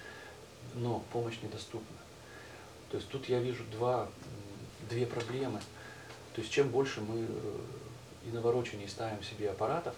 но 0.74 1.02
помощь 1.12 1.38
недоступна. 1.42 1.96
То 2.90 2.96
есть 2.98 3.08
тут 3.08 3.28
я 3.28 3.40
вижу 3.40 3.64
два, 3.72 4.08
две 4.90 5.06
проблемы. 5.06 5.60
То 6.34 6.40
есть 6.40 6.52
чем 6.52 6.68
больше 6.68 7.00
мы 7.00 7.26
э, 7.28 7.58
и 8.26 8.30
навороченней 8.30 8.88
ставим 8.88 9.22
себе 9.22 9.50
аппаратов, 9.50 9.94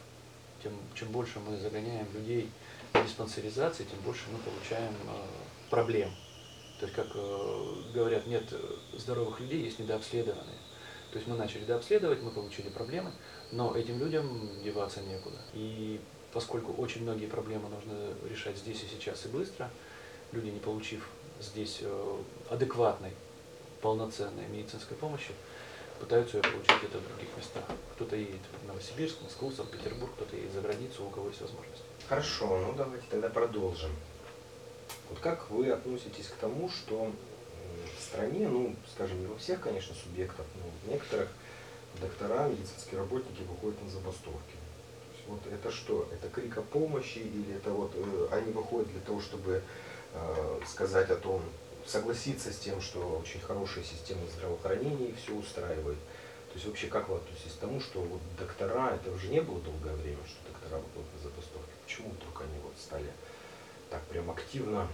тем, 0.63 0.73
чем 0.95 1.09
больше 1.09 1.39
мы 1.41 1.57
загоняем 1.57 2.07
людей 2.15 2.51
в 2.93 3.05
диспансеризации, 3.05 3.85
тем 3.85 4.01
больше 4.01 4.25
мы 4.33 4.39
получаем 4.39 4.93
э, 4.93 5.71
проблем. 5.71 6.11
То 6.85 6.87
есть, 6.87 6.97
как 6.97 7.07
э, 7.15 7.75
говорят, 7.95 8.27
нет 8.27 8.45
здоровых 8.93 9.41
людей, 9.41 9.63
есть 9.63 9.79
недообследованные. 9.79 10.59
То 11.13 11.17
есть 11.17 11.27
мы 11.27 11.35
начали 11.35 11.65
дообследовать, 11.65 12.21
мы 12.21 12.31
получили 12.31 12.69
проблемы, 12.69 13.11
но 13.53 13.75
этим 13.75 13.99
людям 13.99 14.51
деваться 14.63 15.01
некуда. 15.01 15.39
И 15.55 15.99
поскольку 16.35 16.75
очень 16.75 17.01
многие 17.05 17.25
проблемы 17.25 17.71
нужно 17.71 17.95
решать 18.29 18.59
здесь 18.59 18.83
и 18.83 18.87
сейчас 18.87 19.25
и 19.25 19.29
быстро, 19.29 19.71
люди, 20.33 20.49
не 20.49 20.59
получив 20.59 21.09
здесь 21.41 21.79
э, 21.81 22.17
адекватной, 22.51 23.13
полноценной 23.81 24.47
медицинской 24.49 24.99
помощи, 24.99 25.33
пытаются 25.99 26.37
ее 26.37 26.43
получить 26.43 26.77
где-то 26.81 26.99
в 26.99 27.09
других 27.09 27.35
местах. 27.39 27.65
Кто-то 27.95 28.15
едет 28.15 28.43
в 28.63 28.67
Новосибирск, 28.69 29.23
Москву, 29.23 29.51
Санкт-Петербург, 29.51 30.13
кто-то 30.17 30.37
едет 30.37 30.53
за 30.53 30.61
границу, 30.61 31.07
у 31.07 31.09
кого 31.09 31.29
есть 31.29 31.41
возможность. 31.41 31.83
Хорошо, 32.11 32.59
ну 32.59 32.75
давайте 32.77 33.07
тогда 33.09 33.31
продолжим. 33.31 33.91
Вот 35.11 35.19
как 35.21 35.51
вы 35.51 35.71
относитесь 35.71 36.29
к 36.29 36.35
тому, 36.37 36.69
что 36.69 37.13
в 37.99 38.03
стране, 38.03 38.49
ну, 38.49 38.75
скажем, 38.93 39.21
не 39.21 39.27
во 39.27 39.37
всех, 39.37 39.61
конечно, 39.61 39.95
субъектах, 39.95 40.47
но 40.57 40.63
в 40.83 40.93
некоторых 40.93 41.29
доктора, 42.01 42.49
медицинские 42.49 42.99
работники 42.99 43.43
выходят 43.43 43.83
на 43.83 43.91
забастовки. 43.91 44.55
Вот 45.27 45.41
это 45.51 45.71
что? 45.71 46.09
Это 46.13 46.29
крик 46.29 46.59
о 46.59 46.63
помощи 46.63 47.19
или 47.19 47.57
это 47.57 47.71
вот 47.71 47.93
э, 47.95 48.29
они 48.31 48.53
выходят 48.53 48.91
для 48.91 49.01
того, 49.01 49.21
чтобы 49.21 49.63
э, 50.13 50.61
сказать 50.67 51.11
о 51.11 51.17
том, 51.17 51.41
согласиться 51.87 52.53
с 52.53 52.59
тем, 52.59 52.81
что 52.81 53.21
очень 53.23 53.41
хорошая 53.41 53.85
система 53.85 54.21
здравоохранения 54.37 55.09
их 55.09 55.17
все 55.17 55.35
устраивает. 55.35 55.99
То 56.49 56.55
есть 56.55 56.67
вообще 56.67 56.87
как 56.87 57.09
вы 57.09 57.17
относитесь 57.17 57.53
к 57.53 57.61
тому, 57.61 57.81
что 57.81 58.01
вот 58.01 58.21
доктора, 58.39 58.95
это 58.95 59.11
уже 59.11 59.29
не 59.29 59.41
было 59.41 59.61
долгое 59.61 59.95
время, 59.95 60.19
что 60.27 60.53
доктора 60.53 60.81
выходят 60.81 61.13
на 61.15 61.21
забастовки. 61.23 61.71
Почему 61.85 62.11
вдруг 62.11 62.43
они 62.43 62.59
вот 62.63 62.75
стали 62.79 63.11
так 63.91 64.03
прям 64.05 64.31
активно 64.31 64.89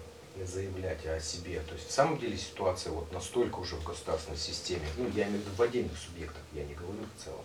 заявлять 0.44 1.04
о 1.06 1.20
себе. 1.20 1.60
То 1.60 1.74
есть 1.74 1.88
в 1.88 1.92
самом 1.92 2.18
деле 2.18 2.36
ситуация 2.36 2.92
вот 2.92 3.12
настолько 3.12 3.58
уже 3.58 3.76
в 3.76 3.84
государственной 3.84 4.38
системе, 4.38 4.86
ну 4.96 5.08
я 5.14 5.24
имею 5.24 5.42
в 5.42 5.46
виду 5.46 5.56
в 5.56 5.62
отдельных 5.62 5.98
субъектах, 5.98 6.42
я 6.52 6.64
не 6.64 6.74
говорю 6.74 7.00
в 7.16 7.22
целом, 7.22 7.44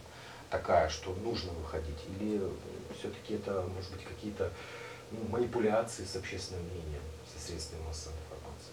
такая, 0.50 0.90
что 0.90 1.14
нужно 1.16 1.52
выходить? 1.54 1.98
Или 2.20 2.42
все-таки 2.98 3.36
это, 3.36 3.68
может 3.74 3.92
быть, 3.92 4.04
какие-то 4.04 4.52
ну, 5.12 5.20
манипуляции 5.30 6.06
с 6.06 6.16
общественным 6.16 6.64
мнением, 6.64 7.02
со 7.34 7.46
средствами 7.46 7.82
массовой 7.84 8.16
информации? 8.16 8.72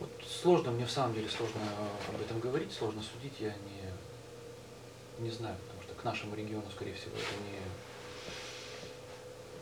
Вот 0.00 0.10
сложно, 0.28 0.72
мне 0.72 0.86
в 0.86 0.90
самом 0.90 1.14
деле 1.14 1.28
сложно 1.28 1.60
э, 1.60 2.14
об 2.14 2.20
этом 2.20 2.40
говорить, 2.40 2.72
сложно 2.72 3.02
судить, 3.02 3.34
я 3.40 3.48
не, 3.48 5.24
не 5.24 5.30
знаю, 5.30 5.56
потому 5.66 5.82
что 5.82 5.94
к 5.94 6.04
нашему 6.04 6.34
региону, 6.34 6.64
скорее 6.74 6.94
всего, 6.94 7.12
это 7.16 7.34
не, 7.44 7.60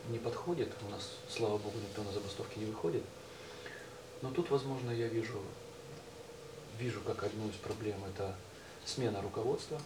не 0.09 0.19
подходит. 0.19 0.69
У 0.87 0.91
нас, 0.91 1.11
слава 1.29 1.57
богу, 1.57 1.77
никто 1.79 2.03
на 2.03 2.11
забастовки 2.11 2.59
не 2.59 2.65
выходит. 2.65 3.03
Но 4.21 4.31
тут, 4.31 4.49
возможно, 4.49 4.91
я 4.91 5.07
вижу, 5.07 5.41
вижу 6.79 7.01
как 7.01 7.23
одну 7.23 7.49
из 7.49 7.55
проблем 7.55 7.97
это 8.05 8.35
смена 8.85 9.21
руководства. 9.21 9.79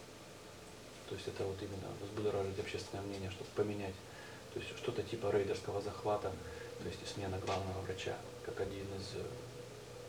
То 1.10 1.16
есть 1.16 1.28
это 1.28 1.44
вот 1.44 1.58
именно 1.62 1.88
взбудоражить 2.04 2.60
общественное 2.60 3.04
мнение, 3.04 3.32
чтобы 3.32 3.50
поменять. 3.56 3.96
То 4.54 4.60
есть 4.60 4.78
что-то 4.78 5.04
типа 5.04 5.32
рейдерского 5.32 5.82
захвата, 5.82 6.32
то 6.82 6.88
есть 6.88 7.00
смена 7.08 7.38
главного 7.46 7.82
врача, 7.82 8.16
как 8.46 8.60
один 8.62 8.86
из 8.98 9.16
э, 9.16 9.24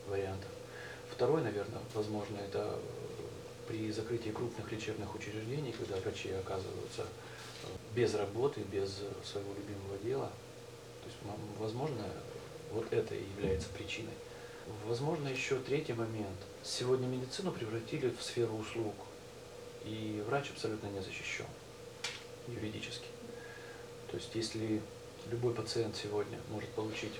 вариантов. 0.09 0.49
Второй, 1.11 1.41
наверное, 1.41 1.81
возможно, 1.93 2.37
это 2.37 2.79
при 3.67 3.91
закрытии 3.91 4.29
крупных 4.29 4.71
лечебных 4.71 5.13
учреждений, 5.15 5.71
когда 5.71 5.97
врачи 5.97 6.31
оказываются 6.31 7.05
без 7.95 8.13
работы, 8.15 8.61
без 8.61 8.89
своего 9.23 9.53
любимого 9.53 9.97
дела. 10.03 10.31
То 11.01 11.07
есть, 11.07 11.17
возможно, 11.59 12.03
вот 12.71 12.91
это 12.91 13.15
и 13.15 13.23
является 13.37 13.69
причиной. 13.69 14.13
Возможно, 14.85 15.27
еще 15.27 15.57
третий 15.59 15.93
момент. 15.93 16.37
Сегодня 16.63 17.07
медицину 17.07 17.51
превратили 17.51 18.09
в 18.09 18.21
сферу 18.21 18.55
услуг, 18.55 18.95
и 19.83 20.23
врач 20.27 20.51
абсолютно 20.51 20.87
не 20.87 21.01
защищен 21.01 21.47
юридически. 22.47 23.07
То 24.09 24.17
есть, 24.17 24.29
если 24.33 24.81
любой 25.29 25.53
пациент 25.53 25.95
сегодня 25.95 26.37
может 26.49 26.69
получить 26.69 27.13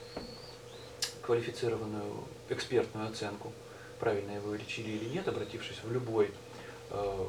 квалифицированную 1.21 2.23
экспертную 2.49 3.09
оценку, 3.09 3.51
правильно 3.99 4.31
его 4.31 4.53
лечили 4.55 4.91
или 4.91 5.09
нет, 5.09 5.27
обратившись 5.27 5.77
в 5.83 5.91
любой 5.91 6.31
э, 6.89 7.27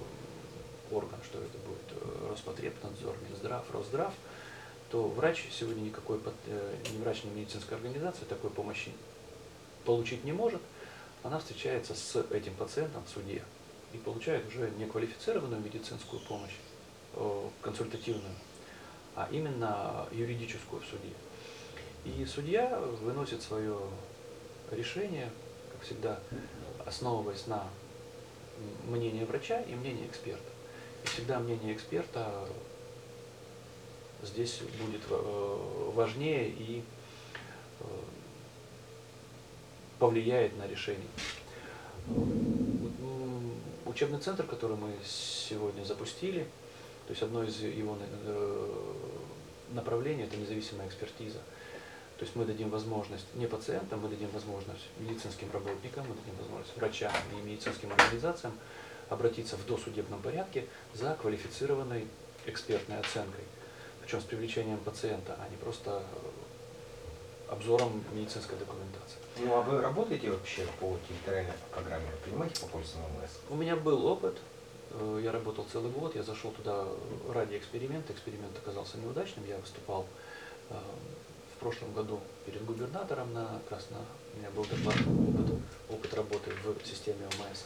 орган, 0.90 1.18
что 1.24 1.38
это 1.38 1.58
будет 1.58 2.01
Роспотребнадзор, 2.32 3.14
Минздрав, 3.28 3.70
Росздрав, 3.72 4.12
то 4.90 5.08
врач 5.08 5.44
сегодня 5.50 5.82
никакой 5.82 6.18
э, 6.46 6.76
ни 6.92 6.98
врач, 6.98 7.24
ни 7.24 7.30
медицинская 7.30 7.78
организация 7.78 8.26
такой 8.26 8.50
помощи 8.50 8.92
получить 9.84 10.24
не 10.24 10.32
может. 10.32 10.60
Она 11.22 11.38
встречается 11.38 11.94
с 11.94 12.16
этим 12.30 12.54
пациентом 12.54 13.04
в 13.04 13.08
суде 13.08 13.42
и 13.92 13.98
получает 13.98 14.46
уже 14.48 14.70
не 14.78 14.86
квалифицированную 14.86 15.60
медицинскую 15.60 16.20
помощь, 16.22 16.56
э, 17.14 17.48
консультативную, 17.60 18.34
а 19.14 19.28
именно 19.30 20.06
юридическую 20.10 20.80
в 20.82 20.86
суде. 20.86 21.12
И 22.04 22.24
судья 22.24 22.78
выносит 23.02 23.42
свое 23.42 23.78
решение, 24.70 25.30
как 25.72 25.82
всегда, 25.82 26.20
основываясь 26.84 27.46
на 27.46 27.66
м, 28.86 28.92
мнении 28.92 29.24
врача 29.24 29.60
и 29.60 29.74
мнении 29.74 30.06
эксперта. 30.06 30.50
Всегда 31.04 31.38
мнение 31.38 31.74
эксперта 31.74 32.48
здесь 34.22 34.60
будет 34.80 35.02
э, 35.10 35.90
важнее 35.94 36.48
и 36.48 36.82
повлияет 40.02 40.58
на 40.58 40.66
решение. 40.66 41.06
Учебный 43.86 44.18
центр, 44.18 44.44
который 44.44 44.76
мы 44.76 44.90
сегодня 45.04 45.84
запустили, 45.84 46.42
то 47.06 47.10
есть 47.10 47.22
одно 47.22 47.44
из 47.44 47.60
его 47.60 47.96
э, 48.00 48.94
направлений– 49.74 50.22
это 50.24 50.36
независимая 50.36 50.88
экспертиза. 50.88 51.38
То 52.18 52.24
есть 52.24 52.34
мы 52.34 52.44
дадим 52.44 52.68
возможность 52.70 53.26
не 53.34 53.46
пациентам, 53.46 54.00
мы 54.00 54.08
дадим 54.08 54.28
возможность 54.30 54.88
медицинским 54.98 55.48
работникам, 55.52 56.04
мы 56.08 56.16
дадим 56.16 56.34
возможность 56.36 56.76
врачам 56.76 57.12
и 57.32 57.46
медицинским 57.48 57.92
организациям 57.92 58.54
обратиться 59.12 59.56
в 59.56 59.66
досудебном 59.66 60.20
порядке 60.22 60.66
за 60.94 61.14
квалифицированной 61.14 62.06
экспертной 62.46 62.98
оценкой. 62.98 63.44
Причем 64.02 64.20
с 64.20 64.24
привлечением 64.24 64.78
пациента, 64.78 65.36
а 65.38 65.48
не 65.48 65.56
просто 65.56 66.02
обзором 67.52 68.02
медицинской 68.12 68.58
документации. 68.58 69.18
Ну 69.38 69.54
а 69.54 69.60
вы 69.60 69.80
работаете 69.80 70.30
вообще 70.30 70.66
по 70.80 70.96
территориальной 71.08 71.52
программе? 71.70 72.06
Принимаете 72.24 72.60
по 72.62 72.66
полису 72.66 72.96
ММС? 72.98 73.30
У 73.50 73.54
меня 73.54 73.76
был 73.76 74.06
опыт. 74.06 74.36
Э, 74.92 75.20
я 75.22 75.32
работал 75.32 75.66
целый 75.70 75.90
год, 75.90 76.16
я 76.16 76.22
зашел 76.22 76.50
туда 76.52 76.86
ради 77.32 77.56
эксперимента. 77.56 78.12
Эксперимент 78.12 78.56
оказался 78.56 78.98
неудачным. 78.98 79.46
Я 79.46 79.58
выступал 79.58 80.06
э, 80.70 80.74
в 81.56 81.60
прошлом 81.60 81.92
году 81.92 82.20
перед 82.46 82.64
губернатором 82.64 83.32
на 83.32 83.60
Красно. 83.68 83.98
У 84.34 84.38
меня 84.38 84.50
был 84.50 84.64
доклад 84.64 84.96
опыт, 84.96 85.54
опыт 85.90 86.14
работы 86.14 86.50
в 86.64 86.86
системе 86.86 87.26
ОМС. 87.26 87.64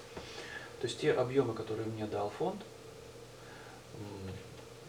То 0.80 0.87
есть 0.87 1.00
те 1.00 1.12
объемы, 1.12 1.54
которые 1.54 1.87
мне 1.87 2.06
дал 2.06 2.30
фонд, 2.30 2.61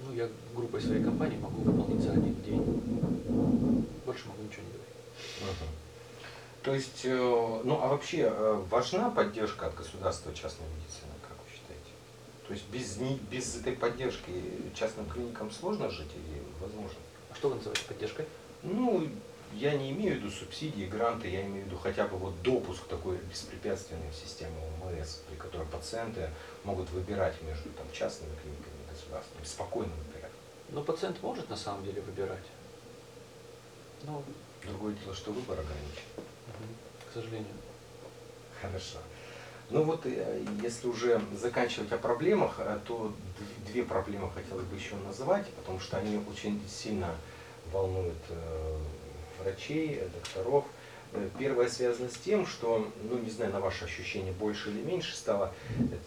ну, 0.03 0.13
я 0.13 0.29
группой 0.55 0.81
своей 0.81 1.03
компании 1.03 1.37
могу 1.37 1.61
выполнить 1.61 2.03
за 2.03 2.11
один 2.11 2.39
день. 2.41 3.85
Больше 4.05 4.27
могу 4.27 4.43
ничего 4.43 4.63
не. 4.63 5.47
Угу. 5.49 5.69
То 6.63 6.73
есть, 6.73 7.05
э, 7.05 7.61
ну 7.63 7.79
а 7.81 7.87
вообще 7.87 8.29
э, 8.31 8.63
важна 8.69 9.09
поддержка 9.09 9.67
от 9.67 9.75
государства 9.75 10.33
частной 10.33 10.67
медицины, 10.67 11.13
как 11.21 11.37
вы 11.37 11.51
считаете? 11.51 11.91
То 12.47 12.53
есть 12.53 12.67
без, 12.69 12.97
без 13.29 13.55
этой 13.55 13.73
поддержки 13.73 14.31
частным 14.75 15.05
клиникам 15.07 15.49
сложно 15.51 15.89
жить 15.89 16.11
или 16.13 16.43
возможно? 16.59 16.97
А 17.31 17.35
что 17.35 17.49
вы 17.49 17.55
называете 17.55 17.85
поддержкой? 17.87 18.25
Ну, 18.63 19.07
я 19.53 19.73
не 19.73 19.91
имею 19.91 20.15
в 20.15 20.17
виду 20.17 20.29
субсидии, 20.29 20.85
гранты, 20.85 21.27
я 21.29 21.41
имею 21.45 21.63
в 21.63 21.67
виду 21.67 21.77
хотя 21.77 22.07
бы 22.07 22.17
вот 22.17 22.41
допуск 22.41 22.87
такой 22.87 23.17
беспрепятственный 23.17 24.09
в 24.11 24.15
систему 24.15 24.55
ОМС, 24.83 25.17
при 25.29 25.35
которой 25.35 25.65
пациенты 25.67 26.29
могут 26.63 26.89
выбирать 26.91 27.41
между 27.43 27.69
там, 27.69 27.85
частными 27.91 28.31
клиниками 28.41 28.73
и 28.85 28.91
государственными, 28.91 29.45
спокойно 29.45 29.93
выбирать. 30.05 30.31
Но 30.69 30.83
пациент 30.83 31.21
может 31.21 31.49
на 31.49 31.57
самом 31.57 31.83
деле 31.85 32.01
выбирать. 32.01 32.45
Но... 34.03 34.23
Другое 34.65 34.95
дело, 34.95 35.15
что 35.15 35.31
выбор 35.31 35.59
ограничен. 35.59 36.03
Угу. 36.17 37.09
К 37.09 37.13
сожалению. 37.13 37.53
Хорошо. 38.61 38.97
Ну 39.69 39.83
вот, 39.83 40.05
э, 40.05 40.45
если 40.61 40.87
уже 40.87 41.21
заканчивать 41.39 41.91
о 41.91 41.97
проблемах, 41.97 42.55
э, 42.59 42.79
то 42.85 43.13
две 43.67 43.83
проблемы 43.83 44.31
хотелось 44.31 44.65
бы 44.65 44.75
еще 44.75 44.95
называть, 44.95 45.45
потому 45.53 45.79
что 45.79 45.97
они 45.97 46.17
очень 46.17 46.61
сильно 46.67 47.13
волнуют 47.71 48.17
э, 48.29 48.77
врачей, 49.41 50.01
докторов. 50.13 50.65
Э, 51.13 51.29
первое 51.39 51.69
связано 51.69 52.09
с 52.09 52.15
тем, 52.17 52.45
что, 52.45 52.87
ну 53.03 53.17
не 53.19 53.29
знаю, 53.29 53.53
на 53.53 53.59
ваше 53.59 53.85
ощущение 53.85 54.33
больше 54.33 54.69
или 54.69 54.81
меньше 54.81 55.15
стало 55.15 55.53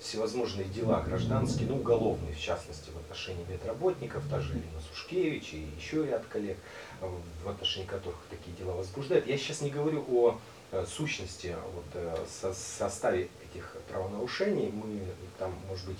всевозможные 0.00 0.66
дела 0.66 1.00
гражданские, 1.00 1.68
ну 1.68 1.76
уголовные 1.76 2.34
в 2.34 2.40
частности 2.40 2.90
в 2.90 2.98
отношении 2.98 3.44
медработников, 3.48 4.22
та 4.30 4.40
же 4.40 4.52
Ирина 4.52 4.80
Сушкевич 4.90 5.54
и 5.54 5.66
еще 5.78 6.06
ряд 6.06 6.24
коллег, 6.26 6.58
э, 7.00 7.08
в 7.44 7.48
отношении 7.48 7.86
которых 7.86 8.18
такие 8.28 8.54
дела 8.56 8.72
возбуждают. 8.72 9.26
Я 9.26 9.38
сейчас 9.38 9.62
не 9.62 9.70
говорю 9.70 10.04
о 10.08 10.38
э, 10.72 10.84
сущности, 10.86 11.56
вот, 11.74 12.28
со, 12.28 12.52
составе 12.52 13.28
этих 13.50 13.76
правонарушений. 13.88 14.70
Мы 14.70 15.00
там, 15.38 15.54
может 15.68 15.86
быть, 15.86 15.98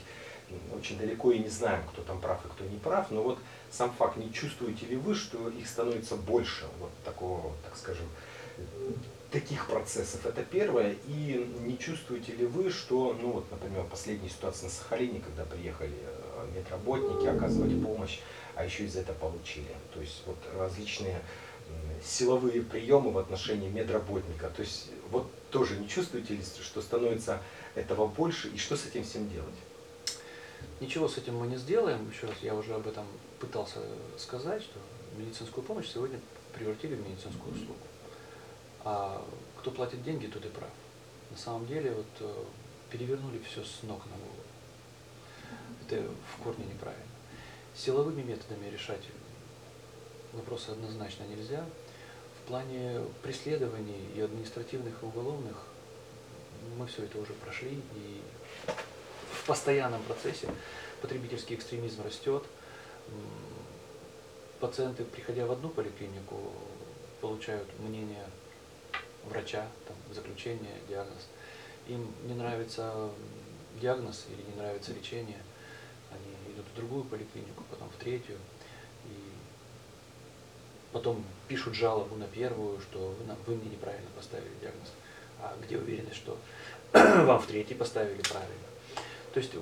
очень 0.77 0.99
далеко 0.99 1.33
и 1.33 1.39
не 1.39 1.49
знаем, 1.49 1.83
кто 1.93 2.03
там 2.03 2.21
прав 2.21 2.45
и 2.45 2.49
кто 2.49 2.65
не 2.65 2.79
прав, 2.79 3.11
но 3.11 3.23
вот 3.23 3.39
сам 3.71 3.93
факт, 3.93 4.17
не 4.17 4.33
чувствуете 4.33 4.87
ли 4.87 4.97
вы, 4.97 5.15
что 5.15 5.49
их 5.49 5.69
становится 5.69 6.17
больше, 6.17 6.67
вот 6.79 6.91
такого, 7.05 7.53
так 7.65 7.77
скажем, 7.77 8.07
таких 9.31 9.67
процессов, 9.69 10.27
это 10.27 10.43
первое, 10.43 10.97
и 11.07 11.49
не 11.61 11.79
чувствуете 11.79 12.33
ли 12.33 12.47
вы, 12.47 12.71
что, 12.71 13.17
ну 13.21 13.33
вот, 13.33 13.51
например, 13.51 13.85
последняя 13.85 14.29
ситуация 14.29 14.65
на 14.65 14.71
Сахалине, 14.71 15.21
когда 15.21 15.45
приехали 15.45 15.95
э, 15.95 16.47
медработники 16.57 17.27
оказывать 17.27 17.83
помощь, 17.83 18.19
а 18.57 18.65
еще 18.65 18.85
из 18.85 18.97
этого 18.97 19.17
получили, 19.17 19.75
то 19.95 20.01
есть 20.01 20.23
вот 20.27 20.37
различные 20.59 21.21
силовые 22.05 22.63
приемы 22.63 23.11
в 23.11 23.19
отношении 23.19 23.69
медработника, 23.69 24.51
то 24.51 24.63
есть 24.63 24.91
вот 25.11 25.31
тоже 25.51 25.77
не 25.77 25.89
чувствуете 25.89 26.35
ли, 26.35 26.43
что 26.43 26.81
становится 26.81 27.41
этого 27.75 28.07
больше, 28.07 28.49
и 28.49 28.57
что 28.57 28.77
с 28.77 28.87
этим 28.87 29.05
всем 29.05 29.29
делать? 29.29 29.55
Ничего 30.81 31.09
с 31.09 31.19
этим 31.19 31.37
мы 31.37 31.47
не 31.47 31.57
сделаем. 31.57 32.09
Еще 32.11 32.27
раз, 32.27 32.37
я 32.41 32.55
уже 32.55 32.75
об 32.75 32.87
этом 32.89 33.07
пытался 33.39 33.81
сказать, 34.17 34.63
что 34.63 34.79
медицинскую 35.17 35.63
помощь 35.63 35.89
сегодня 35.93 36.19
превратили 36.55 36.95
в 36.95 37.07
медицинскую 37.07 37.55
услугу. 37.55 37.79
А 38.83 39.23
кто 39.59 39.71
платит 39.71 40.03
деньги, 40.03 40.27
тот 40.27 40.45
и 40.45 40.49
прав. 40.49 40.71
На 41.31 41.37
самом 41.37 41.67
деле 41.67 41.93
вот 41.93 42.07
э, 42.21 42.45
перевернули 42.91 43.41
все 43.41 43.63
с 43.63 43.83
ног 43.83 44.01
на 44.07 44.17
голову. 44.17 44.43
Это 45.87 46.11
в 46.35 46.43
корне 46.43 46.65
неправильно. 46.65 47.05
Силовыми 47.75 48.23
методами 48.23 48.71
решать 48.71 49.03
вопросы 50.33 50.71
однозначно 50.71 51.25
нельзя. 51.25 51.65
В 52.43 52.49
плане 52.49 53.03
преследований 53.23 54.09
и 54.17 54.21
административных, 54.21 55.03
и 55.03 55.07
уголовных 55.07 55.57
мы 56.79 56.87
все 56.87 57.05
это 57.05 57.19
уже 57.19 57.35
прошли 57.35 57.83
и 57.95 58.21
постоянном 59.51 60.01
процессе. 60.05 60.47
Потребительский 61.03 61.57
экстремизм 61.57 62.03
растет. 62.05 62.45
Пациенты, 64.61 65.05
приходя 65.05 65.45
в 65.45 65.51
одну 65.51 65.71
поликлинику, 65.71 66.53
получают 67.21 67.67
мнение 67.81 68.25
врача, 69.25 69.67
там, 69.89 69.97
заключение, 70.15 70.77
диагноз. 70.89 71.27
Им 71.89 72.07
не 72.29 72.35
нравится 72.35 73.11
диагноз 73.81 74.27
или 74.31 74.41
не 74.53 74.63
нравится 74.63 74.93
лечение, 74.93 75.43
они 76.13 76.55
идут 76.55 76.67
в 76.73 76.77
другую 76.77 77.03
поликлинику, 77.03 77.65
потом 77.71 77.89
в 77.89 77.97
третью, 77.97 78.37
и 79.07 79.17
потом 80.93 81.25
пишут 81.49 81.75
жалобу 81.75 82.15
на 82.15 82.29
первую, 82.29 82.81
что 82.81 83.17
вы, 83.19 83.35
вы 83.47 83.57
мне 83.57 83.71
неправильно 83.71 84.11
поставили 84.15 84.53
диагноз. 84.61 84.91
А 85.41 85.57
где 85.61 85.77
уверенность, 85.77 86.19
что 86.19 86.39
вам 86.93 87.41
в 87.41 87.47
третий 87.47 87.75
поставили 87.75 88.23
правильно? 88.23 88.71
То 89.33 89.39
есть 89.39 89.53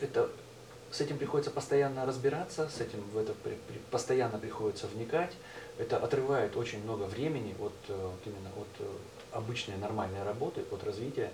это, 0.00 0.30
с 0.90 1.00
этим 1.00 1.18
приходится 1.18 1.50
постоянно 1.50 2.06
разбираться, 2.06 2.68
с 2.68 2.80
этим 2.80 3.00
в 3.12 3.18
это 3.18 3.34
при, 3.34 3.54
при, 3.68 3.78
постоянно 3.90 4.38
приходится 4.38 4.86
вникать. 4.86 5.32
Это 5.78 5.98
отрывает 5.98 6.56
очень 6.56 6.82
много 6.82 7.04
времени 7.04 7.54
от, 7.60 7.72
э, 7.88 8.10
именно 8.24 8.50
от 8.56 8.68
э, 8.80 8.86
обычной 9.32 9.76
нормальной 9.76 10.22
работы, 10.22 10.64
от 10.70 10.82
развития. 10.84 11.30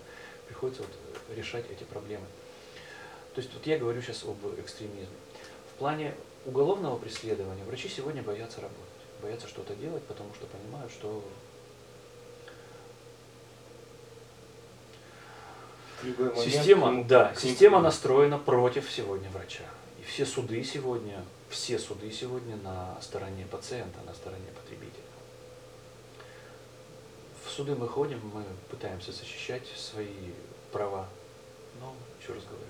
Приходится 0.48 0.82
вот 0.82 1.36
решать 1.36 1.64
эти 1.70 1.84
проблемы. 1.84 2.26
То 3.34 3.40
есть 3.40 3.52
вот 3.54 3.66
я 3.66 3.78
говорю 3.78 4.00
сейчас 4.02 4.24
об 4.24 4.38
экстремизме. 4.58 5.06
В 5.74 5.78
плане 5.78 6.14
уголовного 6.44 6.96
преследования 6.96 7.64
врачи 7.64 7.88
сегодня 7.88 8.22
боятся 8.22 8.60
работать, 8.60 9.04
боятся 9.20 9.46
что-то 9.46 9.74
делать, 9.74 10.02
потому 10.04 10.32
что 10.34 10.46
понимают, 10.46 10.90
что 10.90 11.22
Система, 16.02 17.04
да, 17.04 17.34
система 17.36 17.80
настроена 17.80 18.38
против 18.38 18.90
сегодня 18.90 19.30
врача. 19.30 19.64
И 20.00 20.04
все 20.04 20.26
суды 20.26 20.62
сегодня, 20.62 21.24
все 21.48 21.78
суды 21.78 22.10
сегодня 22.10 22.56
на 22.56 23.00
стороне 23.00 23.46
пациента, 23.50 23.98
на 24.06 24.14
стороне 24.14 24.46
потребителя. 24.54 25.02
В 27.44 27.50
суды 27.50 27.74
мы 27.74 27.88
ходим, 27.88 28.20
мы 28.34 28.44
пытаемся 28.70 29.12
защищать 29.12 29.66
свои 29.76 30.32
права. 30.72 31.06
Но, 31.80 31.94
еще 32.20 32.34
раз 32.34 32.44
говорю, 32.44 32.66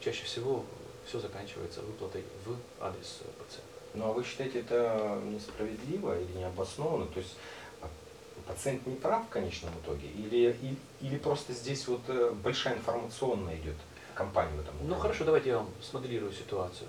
чаще 0.00 0.24
всего 0.24 0.64
все 1.06 1.20
заканчивается 1.20 1.80
выплатой 1.82 2.24
в 2.44 2.56
адрес 2.84 3.20
пациента. 3.38 3.74
Ну 3.94 4.06
а 4.06 4.12
вы 4.12 4.24
считаете 4.24 4.60
это 4.60 5.20
несправедливо 5.24 6.18
или 6.18 6.38
необоснованно? 6.38 7.06
То 7.06 7.20
есть 7.20 7.36
пациент 8.46 8.86
не 8.86 8.94
прав 8.94 9.26
в 9.26 9.28
конечном 9.28 9.72
итоге? 9.82 10.08
Или, 10.08 10.56
или, 10.62 10.76
или 11.00 11.18
просто 11.18 11.52
здесь 11.52 11.86
вот 11.88 12.02
э, 12.08 12.32
большая 12.42 12.76
информационная 12.76 13.56
идет 13.56 13.76
компания 14.14 14.56
в 14.56 14.60
этом? 14.60 14.74
Ну 14.82 14.94
хорошо, 14.96 15.24
давайте 15.24 15.50
я 15.50 15.58
вам 15.58 15.68
смоделирую 15.82 16.32
ситуацию. 16.32 16.88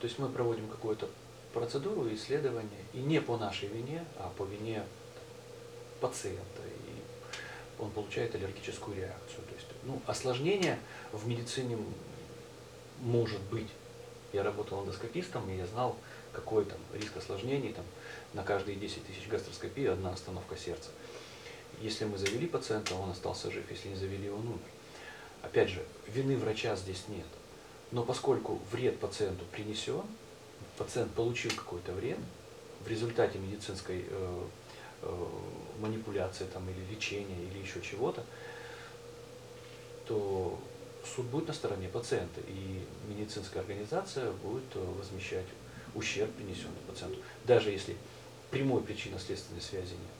То 0.00 0.06
есть 0.06 0.18
мы 0.18 0.28
проводим 0.28 0.68
какую-то 0.68 1.08
процедуру 1.52 2.12
исследования, 2.12 2.84
и 2.92 2.98
не 2.98 3.20
по 3.20 3.36
нашей 3.36 3.68
вине, 3.68 4.04
а 4.18 4.30
по 4.36 4.44
вине 4.44 4.84
пациента. 6.00 6.62
И 6.64 7.82
он 7.82 7.90
получает 7.90 8.34
аллергическую 8.34 8.96
реакцию. 8.96 9.42
То 9.48 9.54
есть, 9.54 9.66
ну, 9.84 10.00
осложнение 10.06 10.78
в 11.12 11.26
медицине 11.26 11.78
может 13.00 13.40
быть. 13.42 13.68
Я 14.32 14.42
работал 14.42 14.82
эндоскопистом, 14.82 15.48
и 15.50 15.56
я 15.56 15.66
знал, 15.66 15.96
какой 16.32 16.64
там 16.64 16.78
риск 16.94 17.16
осложнений, 17.16 17.72
там, 17.72 17.84
на 18.34 18.42
каждые 18.42 18.76
10 18.76 19.06
тысяч 19.06 19.28
гастроскопий 19.28 19.90
одна 19.90 20.12
остановка 20.12 20.56
сердца. 20.56 20.90
Если 21.80 22.04
мы 22.04 22.18
завели 22.18 22.46
пациента, 22.46 22.94
он 22.94 23.10
остался 23.10 23.50
жив, 23.50 23.70
если 23.70 23.88
не 23.88 23.94
завели, 23.94 24.30
он 24.30 24.46
умер. 24.46 24.60
Опять 25.42 25.68
же, 25.68 25.84
вины 26.08 26.36
врача 26.36 26.74
здесь 26.76 27.04
нет. 27.08 27.26
Но 27.92 28.02
поскольку 28.02 28.60
вред 28.70 28.98
пациенту 28.98 29.44
принесен, 29.52 30.02
пациент 30.76 31.12
получил 31.12 31.50
какой-то 31.52 31.92
вред 31.92 32.18
в 32.84 32.88
результате 32.88 33.38
медицинской 33.38 34.04
э, 34.08 34.44
э, 35.02 35.26
манипуляции 35.80 36.46
там, 36.52 36.68
или 36.68 36.94
лечения, 36.94 37.42
или 37.50 37.58
еще 37.58 37.80
чего-то, 37.80 38.24
то 40.06 40.58
суд 41.04 41.26
будет 41.26 41.48
на 41.48 41.54
стороне 41.54 41.88
пациента, 41.88 42.40
и 42.46 42.84
медицинская 43.08 43.62
организация 43.62 44.32
будет 44.32 44.64
э, 44.74 44.80
возмещать 44.98 45.46
ущерб, 45.94 46.32
принесенный 46.34 46.80
пациенту, 46.86 47.18
даже 47.44 47.70
если 47.70 47.96
прямой 48.50 48.82
причинно-следственной 48.82 49.60
связи 49.60 49.92
нет. 49.92 50.18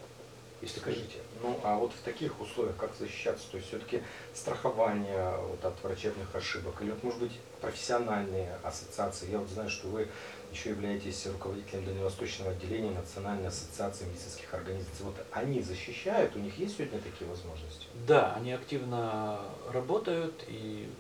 Если 0.61 0.81
Скажите, 0.81 1.19
ну 1.41 1.61
а 1.63 1.77
вот 1.77 1.93
в 1.93 2.01
таких 2.01 2.41
условиях 2.41 2.77
как 2.77 2.91
защищаться? 2.99 3.49
То 3.49 3.59
есть 3.59 3.69
все-таки 3.69 4.03
страхование 4.35 5.37
вот, 5.39 5.65
от 5.65 5.81
врачебных 5.85 6.35
ошибок 6.35 6.83
или 6.83 6.91
вот 6.91 7.03
может 7.05 7.21
быть 7.21 7.33
профессиональные 7.61 8.59
ассоциации? 8.65 9.31
Я 9.31 9.39
вот 9.39 9.49
знаю, 9.49 9.71
что 9.71 9.87
вы 9.87 10.09
еще 10.51 10.71
являетесь 10.71 11.27
руководителем 11.27 11.85
Дальневосточного 11.85 12.51
отделения 12.51 12.91
Национальной 12.91 13.49
ассоциации 13.49 14.07
медицинских 14.07 14.53
организаций. 14.53 15.05
Вот 15.05 15.15
они 15.31 15.63
защищают, 15.63 16.35
у 16.35 16.41
них 16.41 16.59
есть 16.59 16.77
сегодня 16.77 16.99
такие 16.99 17.31
возможности? 17.31 17.87
Да, 18.07 18.35
они 18.35 18.53
активно 18.53 19.41
работают, 19.73 20.43
и 20.49 20.91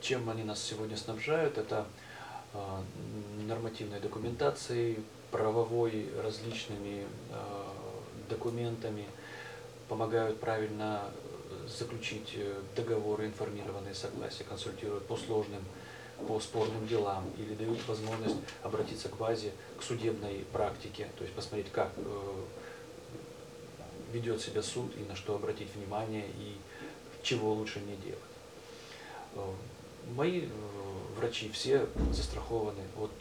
чем 0.00 0.30
они 0.30 0.44
нас 0.44 0.62
сегодня 0.62 0.96
снабжают, 0.96 1.58
это 1.58 1.86
нормативной 3.46 4.00
документацией, 4.00 4.98
правовой 5.30 6.08
различными 6.22 7.06
э, 7.30 7.36
документами, 8.28 9.06
помогают 9.88 10.38
правильно 10.40 11.02
заключить 11.66 12.38
договоры, 12.76 13.26
информированные 13.26 13.94
согласия, 13.94 14.44
консультируют 14.44 15.06
по 15.06 15.16
сложным 15.16 15.62
по 16.26 16.38
спорным 16.40 16.86
делам 16.86 17.24
или 17.36 17.54
дают 17.54 17.78
возможность 17.86 18.36
обратиться 18.62 19.08
к 19.08 19.16
базе, 19.16 19.52
к 19.78 19.82
судебной 19.82 20.44
практике, 20.52 21.08
то 21.16 21.24
есть 21.24 21.34
посмотреть, 21.34 21.70
как 21.72 21.90
э, 21.96 22.42
ведет 24.12 24.40
себя 24.40 24.62
суд 24.62 24.92
и 24.96 25.04
на 25.08 25.16
что 25.16 25.34
обратить 25.34 25.74
внимание 25.74 26.26
и 26.38 26.56
чего 27.22 27.52
лучше 27.54 27.80
не 27.80 27.96
делать. 27.96 28.20
Э, 29.34 29.52
мои 30.14 30.42
э, 30.42 30.48
врачи 31.22 31.48
все 31.50 31.86
застрахованы 32.12 32.82
от 32.98 33.12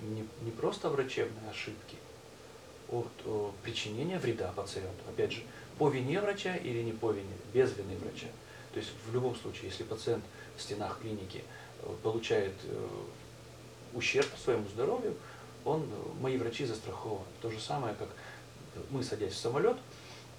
не, 0.00 0.26
не 0.40 0.50
просто 0.50 0.88
врачебной 0.88 1.50
ошибки, 1.50 1.96
от 2.88 3.52
причинения 3.62 4.18
вреда 4.18 4.50
пациенту. 4.52 5.02
Опять 5.08 5.32
же, 5.32 5.42
по 5.78 5.88
вине 5.88 6.20
врача 6.20 6.56
или 6.56 6.82
не 6.82 6.92
по 6.92 7.12
вине, 7.12 7.34
без 7.52 7.76
вины 7.76 7.96
врача. 7.98 8.28
То 8.72 8.78
есть 8.78 8.90
в 9.06 9.14
любом 9.14 9.36
случае, 9.36 9.66
если 9.66 9.84
пациент 9.84 10.24
в 10.56 10.62
стенах 10.62 11.00
клиники 11.00 11.44
получает 12.02 12.54
э, 12.64 12.88
ущерб 13.92 14.28
своему 14.42 14.66
здоровью, 14.68 15.14
он, 15.64 15.86
мои 16.20 16.38
врачи 16.38 16.64
застрахованы. 16.64 17.26
То 17.42 17.50
же 17.50 17.60
самое, 17.60 17.94
как 17.94 18.08
мы, 18.90 19.02
садясь 19.02 19.34
в 19.34 19.38
самолет, 19.38 19.76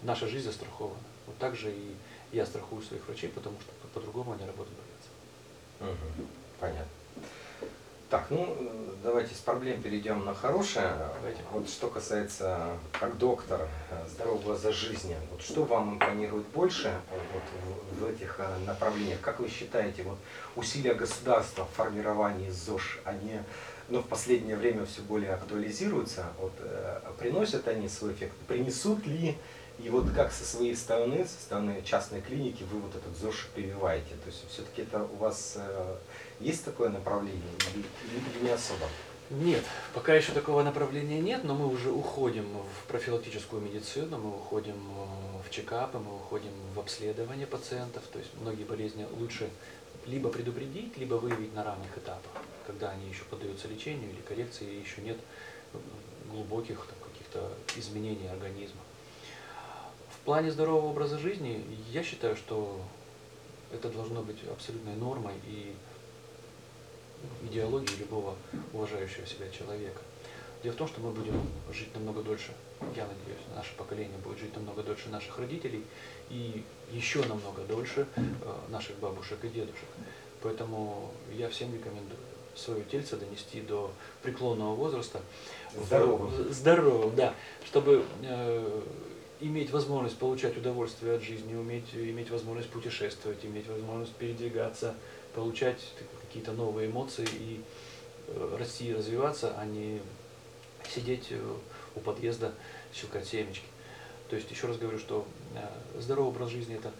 наша 0.01 0.27
жизнь 0.27 0.45
застрахована. 0.45 0.99
Вот 1.27 1.38
так 1.38 1.55
же 1.55 1.71
и 1.71 1.95
я 2.31 2.45
страхую 2.45 2.81
своих 2.81 3.05
врачей, 3.07 3.29
потому 3.29 3.57
что 3.62 3.71
по-другому 3.93 4.33
они 4.33 4.45
работать 4.45 4.73
боятся. 4.73 5.95
Угу. 6.01 6.27
Понятно. 6.63 6.86
Так, 8.10 8.28
ну 8.30 8.56
давайте 9.04 9.36
с 9.36 9.39
проблем 9.39 9.82
перейдем 9.82 10.23
на 10.23 10.34
хорошее. 10.34 10.93
Давайте. 11.15 11.41
Вот 11.52 11.67
что 11.67 11.89
касается, 11.89 12.69
как 12.97 13.17
доктор, 13.17 13.67
э, 13.91 14.08
здорового 14.08 14.39
образа 14.39 14.71
жизни, 14.71 15.17
вот 15.30 15.41
что 15.41 15.65
вам 15.65 15.95
импонирует 15.95 16.45
больше 16.54 16.93
вот, 17.12 17.43
в, 17.97 17.99
в 17.99 18.10
этих 18.10 18.36
э, 18.38 18.47
направлениях? 18.65 19.19
Как 19.19 19.41
вы 19.41 19.49
считаете, 19.49 20.04
вот 20.04 20.17
усилия 20.56 20.93
государства 20.93 21.65
в 21.65 21.76
формировании 21.76 22.49
ЗОЖ, 22.49 22.99
они 23.04 23.41
ну, 23.89 23.99
в 23.99 24.08
последнее 24.08 24.56
время 24.56 24.86
все 24.86 25.02
более 25.02 25.34
актуализируются, 25.34 26.28
вот, 26.39 26.54
э, 26.60 27.02
приносят 27.19 27.67
они 27.67 27.89
свой 27.89 28.13
эффект? 28.13 28.38
Принесут 28.47 29.06
ли 29.06 29.36
и 29.79 29.89
вот 29.89 30.09
как 30.12 30.31
со 30.31 30.45
своей 30.45 30.75
стороны, 30.75 31.25
со 31.25 31.41
стороны 31.41 31.81
частной 31.83 32.21
клиники, 32.21 32.63
вы 32.71 32.79
вот 32.79 32.95
этот 32.95 33.17
ЗОЖ 33.17 33.49
прививаете? 33.55 34.15
То 34.23 34.27
есть 34.27 34.45
все-таки 34.49 34.83
это 34.83 35.03
у 35.03 35.15
вас 35.15 35.53
э, 35.55 35.95
есть 36.39 36.63
такое 36.63 36.89
направление 36.89 37.41
или, 37.73 37.83
или 37.83 38.45
не 38.45 38.51
особо? 38.51 38.86
Нет, 39.29 39.63
пока 39.93 40.13
еще 40.13 40.31
такого 40.31 40.62
направления 40.62 41.19
нет, 41.19 41.43
но 41.43 41.55
мы 41.55 41.67
уже 41.67 41.91
уходим 41.91 42.45
в 42.45 42.88
профилактическую 42.88 43.62
медицину, 43.62 44.19
мы 44.19 44.36
уходим 44.36 44.75
э, 44.75 45.47
в 45.47 45.49
чекапы, 45.49 45.97
мы 45.97 46.15
уходим 46.17 46.51
в 46.75 46.79
обследование 46.79 47.47
пациентов. 47.47 48.03
То 48.12 48.19
есть 48.19 48.31
многие 48.39 48.65
болезни 48.65 49.07
лучше 49.17 49.49
либо 50.05 50.29
предупредить, 50.29 50.97
либо 50.97 51.15
выявить 51.15 51.55
на 51.55 51.63
ранних 51.63 51.97
этапах, 51.97 52.31
когда 52.67 52.91
они 52.91 53.07
еще 53.09 53.23
поддаются 53.23 53.67
лечению 53.67 54.12
или 54.12 54.21
коррекции, 54.21 54.67
и 54.67 54.81
еще 54.81 55.01
нет 55.01 55.17
э, 55.73 55.77
глубоких 56.29 56.86
каких-то 57.03 57.49
изменений 57.75 58.27
организма. 58.27 58.81
В 60.23 60.25
плане 60.25 60.51
здорового 60.51 60.91
образа 60.91 61.19
жизни 61.19 61.65
я 61.91 62.01
считаю, 62.01 62.38
что 62.38 62.79
это 63.73 63.89
должно 63.89 64.21
быть 64.21 64.38
абсолютной 64.49 64.95
нормой 64.95 65.33
и 65.45 65.75
идеологией 67.45 67.99
любого 67.99 68.38
уважающего 68.71 69.27
себя 69.27 69.49
человека. 69.49 69.99
Дело 70.63 70.75
в 70.75 70.77
том, 70.77 70.88
что 70.88 71.01
мы 71.01 71.12
будем 71.12 71.33
жить 71.73 71.93
намного 71.93 72.21
дольше, 72.21 72.53
я 72.95 73.05
надеюсь, 73.05 73.43
наше 73.53 73.75
поколение 73.75 74.17
будет 74.19 74.39
жить 74.39 74.55
намного 74.55 74.81
дольше 74.81 75.09
наших 75.09 75.38
родителей 75.39 75.83
и 76.29 76.63
еще 76.89 77.19
намного 77.25 77.63
дольше 77.63 78.07
э, 78.15 78.21
наших 78.69 78.97
бабушек 78.99 79.43
и 79.43 79.49
дедушек. 79.49 79.89
Поэтому 80.41 81.12
я 81.33 81.49
всем 81.49 81.73
рекомендую 81.73 82.17
свое 82.55 82.86
тельце 82.86 83.17
донести 83.17 83.59
до 83.59 83.91
преклонного 84.21 84.73
возраста. 84.73 85.19
Здоровым. 85.75 86.31
Здоровым, 86.53 87.13
да. 87.13 87.33
Чтобы 87.65 88.05
э, 88.21 88.81
иметь 89.43 89.71
возможность 89.71 90.17
получать 90.17 90.58
удовольствие 90.58 91.15
от 91.15 91.21
жизни, 91.21 91.53
уметь, 91.53 91.93
иметь 91.93 92.29
возможность 92.29 92.69
путешествовать, 92.69 93.43
иметь 93.43 93.67
возможность 93.67 94.13
передвигаться, 94.13 94.95
получать 95.36 95.79
какие-то 96.21 96.53
новые 96.53 96.89
эмоции 96.89 97.27
и 97.39 97.62
э, 98.27 98.56
расти 98.58 98.89
и 98.89 98.93
развиваться, 98.93 99.53
а 99.58 99.65
не 99.65 100.01
сидеть 100.89 101.27
э, 101.32 101.56
у 101.95 101.99
подъезда, 101.99 102.53
щелкать 102.93 103.27
семечки. 103.27 103.65
То 104.29 104.38
есть, 104.38 104.49
еще 104.49 104.67
раз 104.67 104.77
говорю, 104.77 104.97
что 104.97 105.27
э, 105.56 105.99
здоровый 105.99 106.32
образ 106.32 106.49
жизни 106.49 106.75
это 106.75 106.91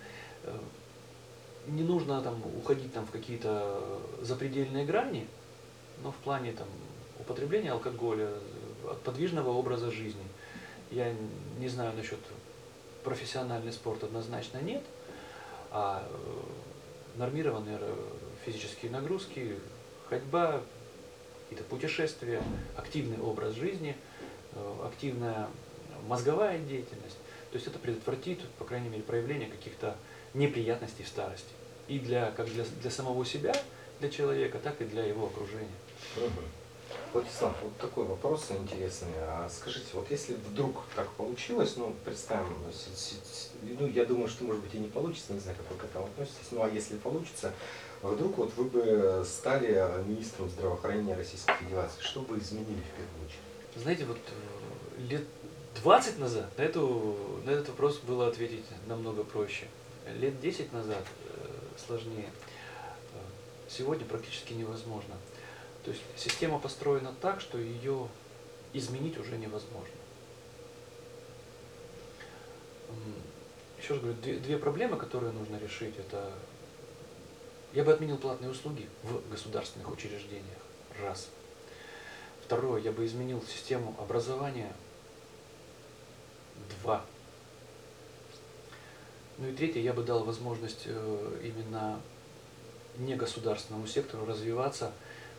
не 1.66 1.84
нужно 1.84 2.22
там 2.22 2.44
уходить 2.58 2.92
там 2.92 3.06
в 3.06 3.12
какие-то 3.12 4.02
запредельные 4.22 4.86
грани, 4.86 5.26
но 6.04 6.12
в 6.12 6.16
плане 6.16 6.52
там 6.52 6.68
употребления 7.18 7.72
алкоголя, 7.72 8.30
подвижного 9.06 9.52
образа 9.52 9.90
жизни– 9.90 10.24
я 10.94 11.14
не 11.60 11.68
знаю 11.68 11.94
насчет 11.96 12.20
профессиональный 13.04 13.74
спорт 13.74 14.04
однозначно 14.04 14.60
нет, 14.60 14.84
а 15.72 16.08
э, 16.08 17.18
нормированные 17.18 17.78
э, 17.82 17.96
физические 18.46 18.92
нагрузки, 18.92 19.58
ходьба, 20.10 20.62
какие-то 21.44 21.68
путешествия, 21.70 22.42
активный 22.78 23.20
образ 23.20 23.54
жизни, 23.56 23.96
э, 24.54 24.76
активная 24.86 25.48
мозговая 26.08 26.60
деятельность. 26.60 27.18
То 27.52 27.58
есть 27.58 27.68
это 27.68 27.80
предотвратит, 27.80 28.40
по 28.60 28.66
крайней 28.66 28.90
мере, 28.90 29.04
проявление 29.04 29.50
каких-то 29.50 29.96
неприятностей 30.34 31.04
в 31.04 31.08
старости. 31.08 31.54
И 31.88 32.00
для, 32.00 32.32
как 32.32 32.48
для, 32.48 32.64
для 32.82 32.92
самого 32.92 33.26
себя, 33.26 33.54
для 34.00 34.10
человека, 34.10 34.60
так 34.60 34.82
и 34.82 34.86
для 34.86 35.04
его 35.06 35.26
окружения. 35.26 35.68
Владислав, 37.14 37.56
вот 37.62 37.78
такой 37.78 38.06
вопрос 38.06 38.48
интересный. 38.50 39.08
А 39.20 39.48
скажите, 39.50 39.86
вот 39.94 40.10
если 40.10 40.34
вдруг 40.34 40.82
так 40.96 41.10
получилось, 41.12 41.76
ну, 41.78 41.96
представим, 42.04 42.56
ну, 43.80 43.88
я 43.88 44.06
думаю, 44.06 44.28
что, 44.28 44.44
может 44.46 44.64
быть, 44.64 44.74
и 44.74 44.80
не 44.80 44.88
получится, 44.88 45.34
не 45.34 45.40
знаю, 45.40 45.58
как 45.58 45.72
вы 45.72 45.78
к 45.78 45.86
этому 45.86 46.06
относитесь, 46.06 46.48
ну, 46.52 46.64
а 46.64 46.70
если 46.70 46.98
получится, 46.98 47.54
вдруг 48.02 48.38
вот 48.38 48.54
вы 48.58 48.66
бы 48.66 49.24
стали 49.26 50.04
министром 50.08 50.50
здравоохранения 50.50 51.16
Российской 51.16 51.54
Федерации, 51.56 52.02
что 52.02 52.22
бы 52.22 52.38
изменили 52.40 52.82
в 52.82 52.98
первую 52.98 53.26
очередь? 53.26 53.84
Знаете, 53.84 54.06
вот 54.06 54.18
э, 54.18 55.02
лет 55.02 55.24
20 55.82 56.20
назад 56.20 56.58
на, 56.58 56.62
эту, 56.62 57.18
на 57.46 57.52
этот 57.52 57.70
вопрос 57.70 58.00
было 58.00 58.28
ответить 58.28 58.66
намного 58.88 59.24
проще. 59.24 59.68
Лет 60.20 60.40
10 60.42 60.74
назад 60.74 61.04
э, 61.26 61.48
сложнее. 61.86 62.30
Э, 63.14 63.18
сегодня 63.68 64.06
практически 64.06 64.54
невозможно. 64.54 65.16
То 65.84 65.92
есть 65.92 66.04
система 66.16 66.60
построена 66.60 67.14
так, 67.22 67.42
что 67.42 67.58
ее 67.58 68.08
изменить 68.74 69.18
уже 69.18 69.38
невозможно. 69.38 69.96
Еще 73.78 73.96
раз 73.96 74.02
говорю, 74.02 74.18
две, 74.22 74.36
две 74.36 74.58
проблемы, 74.58 74.96
которые 74.96 75.34
нужно 75.34 75.58
решить, 75.58 75.98
это 75.98 76.32
я 77.74 77.84
бы 77.84 77.92
отменил 77.92 78.18
платные 78.18 78.52
услуги 78.52 78.88
в 79.02 79.30
государственных 79.30 79.92
учреждениях. 79.92 80.60
Раз. 81.02 81.30
Второе, 82.46 82.82
я 82.82 82.92
бы 82.92 83.06
изменил 83.06 83.44
систему 83.44 83.96
образования. 84.00 84.72
Два. 86.82 87.04
Ну 89.38 89.48
и 89.50 89.54
третье, 89.54 89.82
я 89.82 89.94
бы 89.94 90.04
дал 90.04 90.24
возможность 90.24 90.84
э, 90.86 91.42
именно 91.44 92.00
негосударственному 92.98 93.88
сектору 93.88 94.26
развиваться, 94.26 94.94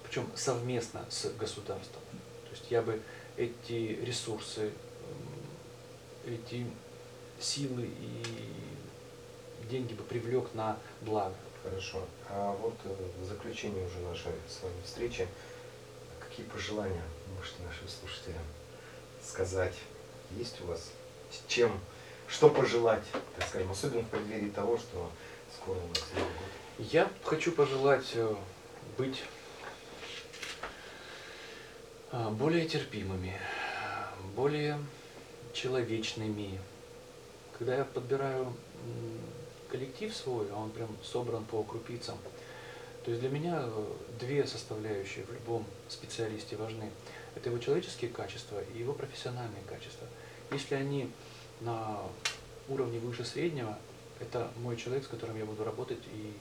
причем 0.04 0.28
совместно 0.36 1.04
с 1.10 1.26
государством. 1.32 2.02
То 2.44 2.50
есть 2.50 2.70
я 2.70 2.82
бы 2.82 3.00
эти 3.36 3.98
ресурсы, 4.02 4.70
эти 6.24 6.66
силы 7.40 7.86
и 8.00 8.22
деньги 9.68 9.94
бы 9.94 10.04
привлек 10.04 10.54
на 10.54 10.78
благо. 11.02 11.34
Хорошо. 11.62 12.04
А 12.28 12.52
вот 12.52 12.74
э, 12.84 12.94
в 13.20 13.24
заключение 13.24 13.86
уже 13.86 13.98
нашей 14.00 14.32
с 14.48 14.62
вами 14.62 14.74
встречи, 14.84 15.26
какие 16.20 16.44
пожелания 16.46 17.02
можете 17.36 17.62
нашим 17.62 17.88
слушателям 17.88 18.42
сказать? 19.22 19.74
Есть 20.32 20.60
у 20.60 20.66
вас 20.66 20.90
с 21.30 21.50
чем, 21.50 21.80
что 22.28 22.50
пожелать, 22.50 23.04
так 23.36 23.48
скажем, 23.48 23.70
особенно 23.70 24.02
в 24.02 24.08
преддверии 24.08 24.50
того, 24.50 24.76
что 24.76 25.10
скоро 25.54 25.78
у 25.78 25.88
нас 25.88 26.04
Новый 26.14 26.28
год? 26.28 26.90
Я 26.92 27.10
хочу 27.24 27.52
пожелать 27.52 28.10
э, 28.14 28.34
быть 28.98 29.22
более 32.32 32.66
терпимыми, 32.66 33.36
более 34.36 34.78
человечными. 35.52 36.60
Когда 37.58 37.76
я 37.76 37.84
подбираю 37.84 38.52
коллектив 39.70 40.14
свой, 40.14 40.46
а 40.52 40.56
он 40.56 40.70
прям 40.70 40.88
собран 41.02 41.44
по 41.44 41.62
крупицам, 41.64 42.18
то 43.04 43.10
есть 43.10 43.20
для 43.20 43.30
меня 43.30 43.60
э, 43.64 43.86
две 44.18 44.46
составляющие 44.46 45.24
в 45.24 45.32
любом 45.32 45.66
специалисте 45.88 46.56
важны. 46.56 46.90
Это 47.34 47.50
его 47.50 47.58
человеческие 47.58 48.10
качества 48.10 48.62
и 48.74 48.78
его 48.78 48.94
профессиональные 48.94 49.62
качества. 49.68 50.06
Если 50.52 50.74
они 50.74 51.10
на 51.60 52.00
уровне 52.68 52.98
выше 52.98 53.24
среднего, 53.24 53.78
это 54.20 54.50
мой 54.62 54.76
человек, 54.76 55.04
с 55.04 55.08
которым 55.08 55.36
я 55.36 55.44
буду 55.44 55.64
работать 55.64 55.98
и 56.14 56.32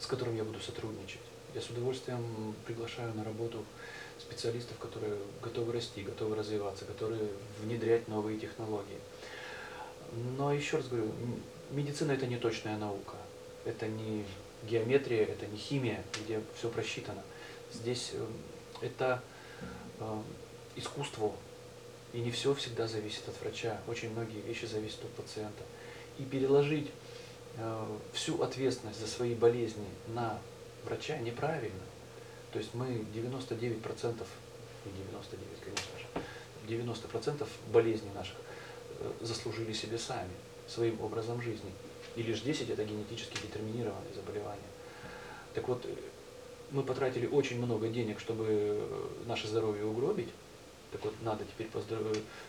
с 0.00 0.06
которым 0.06 0.36
я 0.36 0.44
буду 0.44 0.60
сотрудничать. 0.60 1.20
Я 1.54 1.60
с 1.60 1.70
удовольствием 1.70 2.54
приглашаю 2.66 3.14
на 3.14 3.24
работу 3.24 3.64
специалистов, 4.18 4.78
которые 4.78 5.16
готовы 5.42 5.72
расти, 5.72 6.02
готовы 6.02 6.36
развиваться, 6.36 6.84
которые 6.84 7.28
внедрять 7.62 8.08
новые 8.08 8.38
технологии. 8.38 8.98
Но 10.36 10.52
еще 10.52 10.78
раз 10.78 10.88
говорю, 10.88 11.10
медицина 11.70 12.12
это 12.12 12.26
не 12.26 12.36
точная 12.36 12.76
наука. 12.76 13.16
Это 13.64 13.88
не 13.88 14.24
геометрия, 14.68 15.24
это 15.24 15.46
не 15.46 15.56
химия, 15.56 16.02
где 16.22 16.40
все 16.56 16.68
просчитано. 16.68 17.22
Здесь 17.72 18.12
э, 18.14 18.26
это 18.80 19.22
э, 20.00 20.22
искусство, 20.76 21.32
и 22.12 22.20
не 22.20 22.30
все 22.30 22.54
всегда 22.54 22.86
зависит 22.86 23.28
от 23.28 23.40
врача. 23.40 23.80
Очень 23.88 24.10
многие 24.10 24.40
вещи 24.40 24.64
зависят 24.64 25.04
от 25.04 25.10
пациента. 25.10 25.64
И 26.18 26.22
переложить 26.24 26.90
э, 27.56 27.86
всю 28.12 28.40
ответственность 28.42 29.00
за 29.00 29.06
свои 29.06 29.34
болезни 29.34 29.86
на 30.08 30.38
врача 30.86 31.18
неправильно. 31.18 31.82
То 32.52 32.58
есть 32.58 32.72
мы 32.74 32.86
99%, 32.86 33.12
не 33.14 34.92
99, 34.92 35.60
конечно 35.60 35.98
же, 35.98 36.16
90% 36.68 37.46
болезней 37.72 38.10
наших 38.14 38.36
э, 39.00 39.12
заслужили 39.20 39.72
себе 39.72 39.98
сами, 39.98 40.30
своим 40.66 41.00
образом 41.00 41.42
жизни. 41.42 41.70
И 42.14 42.22
лишь 42.22 42.40
10 42.40 42.70
это 42.70 42.84
генетически 42.84 43.36
детерминированные 43.42 44.14
заболевания. 44.14 44.62
Так 45.54 45.68
вот, 45.68 45.84
э, 45.84 45.88
мы 46.70 46.82
потратили 46.82 47.26
очень 47.26 47.58
много 47.58 47.88
денег, 47.88 48.20
чтобы 48.20 48.46
э, 48.48 49.08
наше 49.26 49.48
здоровье 49.48 49.84
угробить. 49.84 50.28
Так 50.92 51.04
вот, 51.04 51.14
надо 51.22 51.44
теперь 51.44 51.68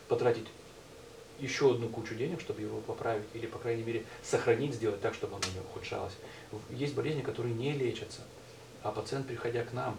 потратить 0.08 0.46
еще 1.38 1.72
одну 1.72 1.88
кучу 1.88 2.14
денег, 2.14 2.40
чтобы 2.40 2.62
его 2.62 2.80
поправить, 2.80 3.26
или, 3.34 3.46
по 3.46 3.58
крайней 3.58 3.82
мере, 3.82 4.04
сохранить, 4.22 4.74
сделать 4.74 5.00
так, 5.00 5.14
чтобы 5.14 5.36
оно 5.36 5.44
не 5.54 5.60
ухудшалось. 5.60 6.14
Есть 6.70 6.94
болезни, 6.94 7.22
которые 7.22 7.54
не 7.54 7.72
лечатся, 7.72 8.22
а 8.82 8.90
пациент, 8.90 9.26
приходя 9.26 9.64
к 9.64 9.72
нам 9.72 9.98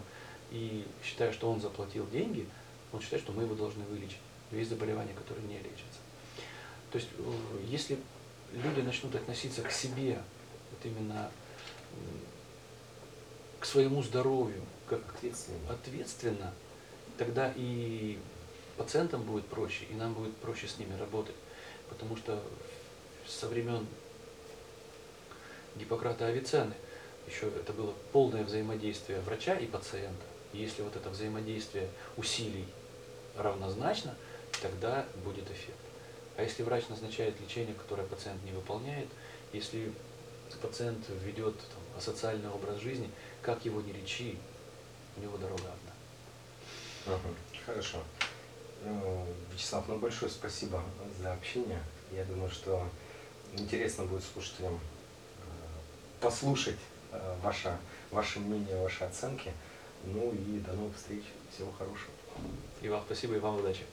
и 0.50 0.84
считая, 1.02 1.32
что 1.32 1.50
он 1.50 1.60
заплатил 1.60 2.06
деньги, 2.10 2.46
он 2.92 3.00
считает, 3.00 3.22
что 3.22 3.32
мы 3.32 3.44
его 3.44 3.54
должны 3.54 3.84
вылечить. 3.84 4.18
Но 4.50 4.58
есть 4.58 4.70
заболевания, 4.70 5.14
которые 5.14 5.46
не 5.46 5.58
лечатся. 5.58 6.00
То 6.90 6.98
есть, 6.98 7.08
э, 7.18 7.32
если 7.68 7.98
люди 8.52 8.80
начнут 8.80 9.14
относиться 9.14 9.62
к 9.62 9.70
себе, 9.70 10.20
вот 10.70 10.84
именно 10.84 11.30
к 13.60 13.64
своему 13.64 14.02
здоровью, 14.02 14.62
как 14.88 15.00
Ответственно. 15.14 15.58
ответственно, 15.70 16.54
тогда 17.16 17.52
и 17.54 18.18
пациентам 18.80 19.22
будет 19.24 19.46
проще, 19.46 19.84
и 19.90 19.94
нам 19.94 20.14
будет 20.14 20.34
проще 20.38 20.66
с 20.66 20.78
ними 20.78 20.98
работать. 20.98 21.34
Потому 21.90 22.16
что 22.16 22.42
со 23.28 23.46
времен 23.46 23.86
Гиппократа 25.76 26.28
Авиценны 26.28 26.72
еще 27.26 27.48
это 27.48 27.74
было 27.74 27.92
полное 28.12 28.42
взаимодействие 28.42 29.20
врача 29.20 29.54
и 29.56 29.66
пациента. 29.66 30.24
И 30.54 30.58
если 30.58 30.80
вот 30.80 30.96
это 30.96 31.10
взаимодействие 31.10 31.90
усилий 32.16 32.64
равнозначно, 33.36 34.14
тогда 34.62 35.04
будет 35.24 35.44
эффект. 35.50 35.76
А 36.38 36.42
если 36.42 36.62
врач 36.62 36.88
назначает 36.88 37.38
лечение, 37.38 37.74
которое 37.74 38.06
пациент 38.06 38.42
не 38.44 38.52
выполняет, 38.52 39.08
если 39.52 39.92
пациент 40.62 41.04
ведет 41.22 41.54
там, 41.58 41.98
асоциальный 41.98 42.48
образ 42.48 42.78
жизни, 42.78 43.10
как 43.42 43.62
его 43.66 43.82
не 43.82 43.92
лечи, 43.92 44.38
у 45.18 45.20
него 45.20 45.36
дорога 45.36 45.64
одна. 45.64 47.14
Ага, 47.14 47.34
Хорошо. 47.66 47.98
Ну, 48.84 49.26
Вячеслав, 49.52 49.84
ну 49.88 49.98
большое 49.98 50.30
спасибо 50.30 50.82
за 51.20 51.32
общение. 51.32 51.82
Я 52.12 52.24
думаю, 52.24 52.50
что 52.50 52.86
интересно 53.52 54.04
будет 54.04 54.24
слушателям 54.24 54.74
э, 54.74 55.40
послушать 56.20 56.78
э, 57.12 57.36
ваше, 57.42 57.76
ваше 58.10 58.40
мнение, 58.40 58.80
ваши 58.82 59.04
оценки. 59.04 59.52
Ну 60.04 60.32
и 60.32 60.60
до 60.60 60.72
новых 60.72 60.96
встреч. 60.96 61.24
Всего 61.54 61.72
хорошего. 61.72 62.12
И 62.80 62.88
вам 62.88 63.02
спасибо, 63.04 63.36
и 63.36 63.38
вам 63.38 63.56
удачи. 63.58 63.84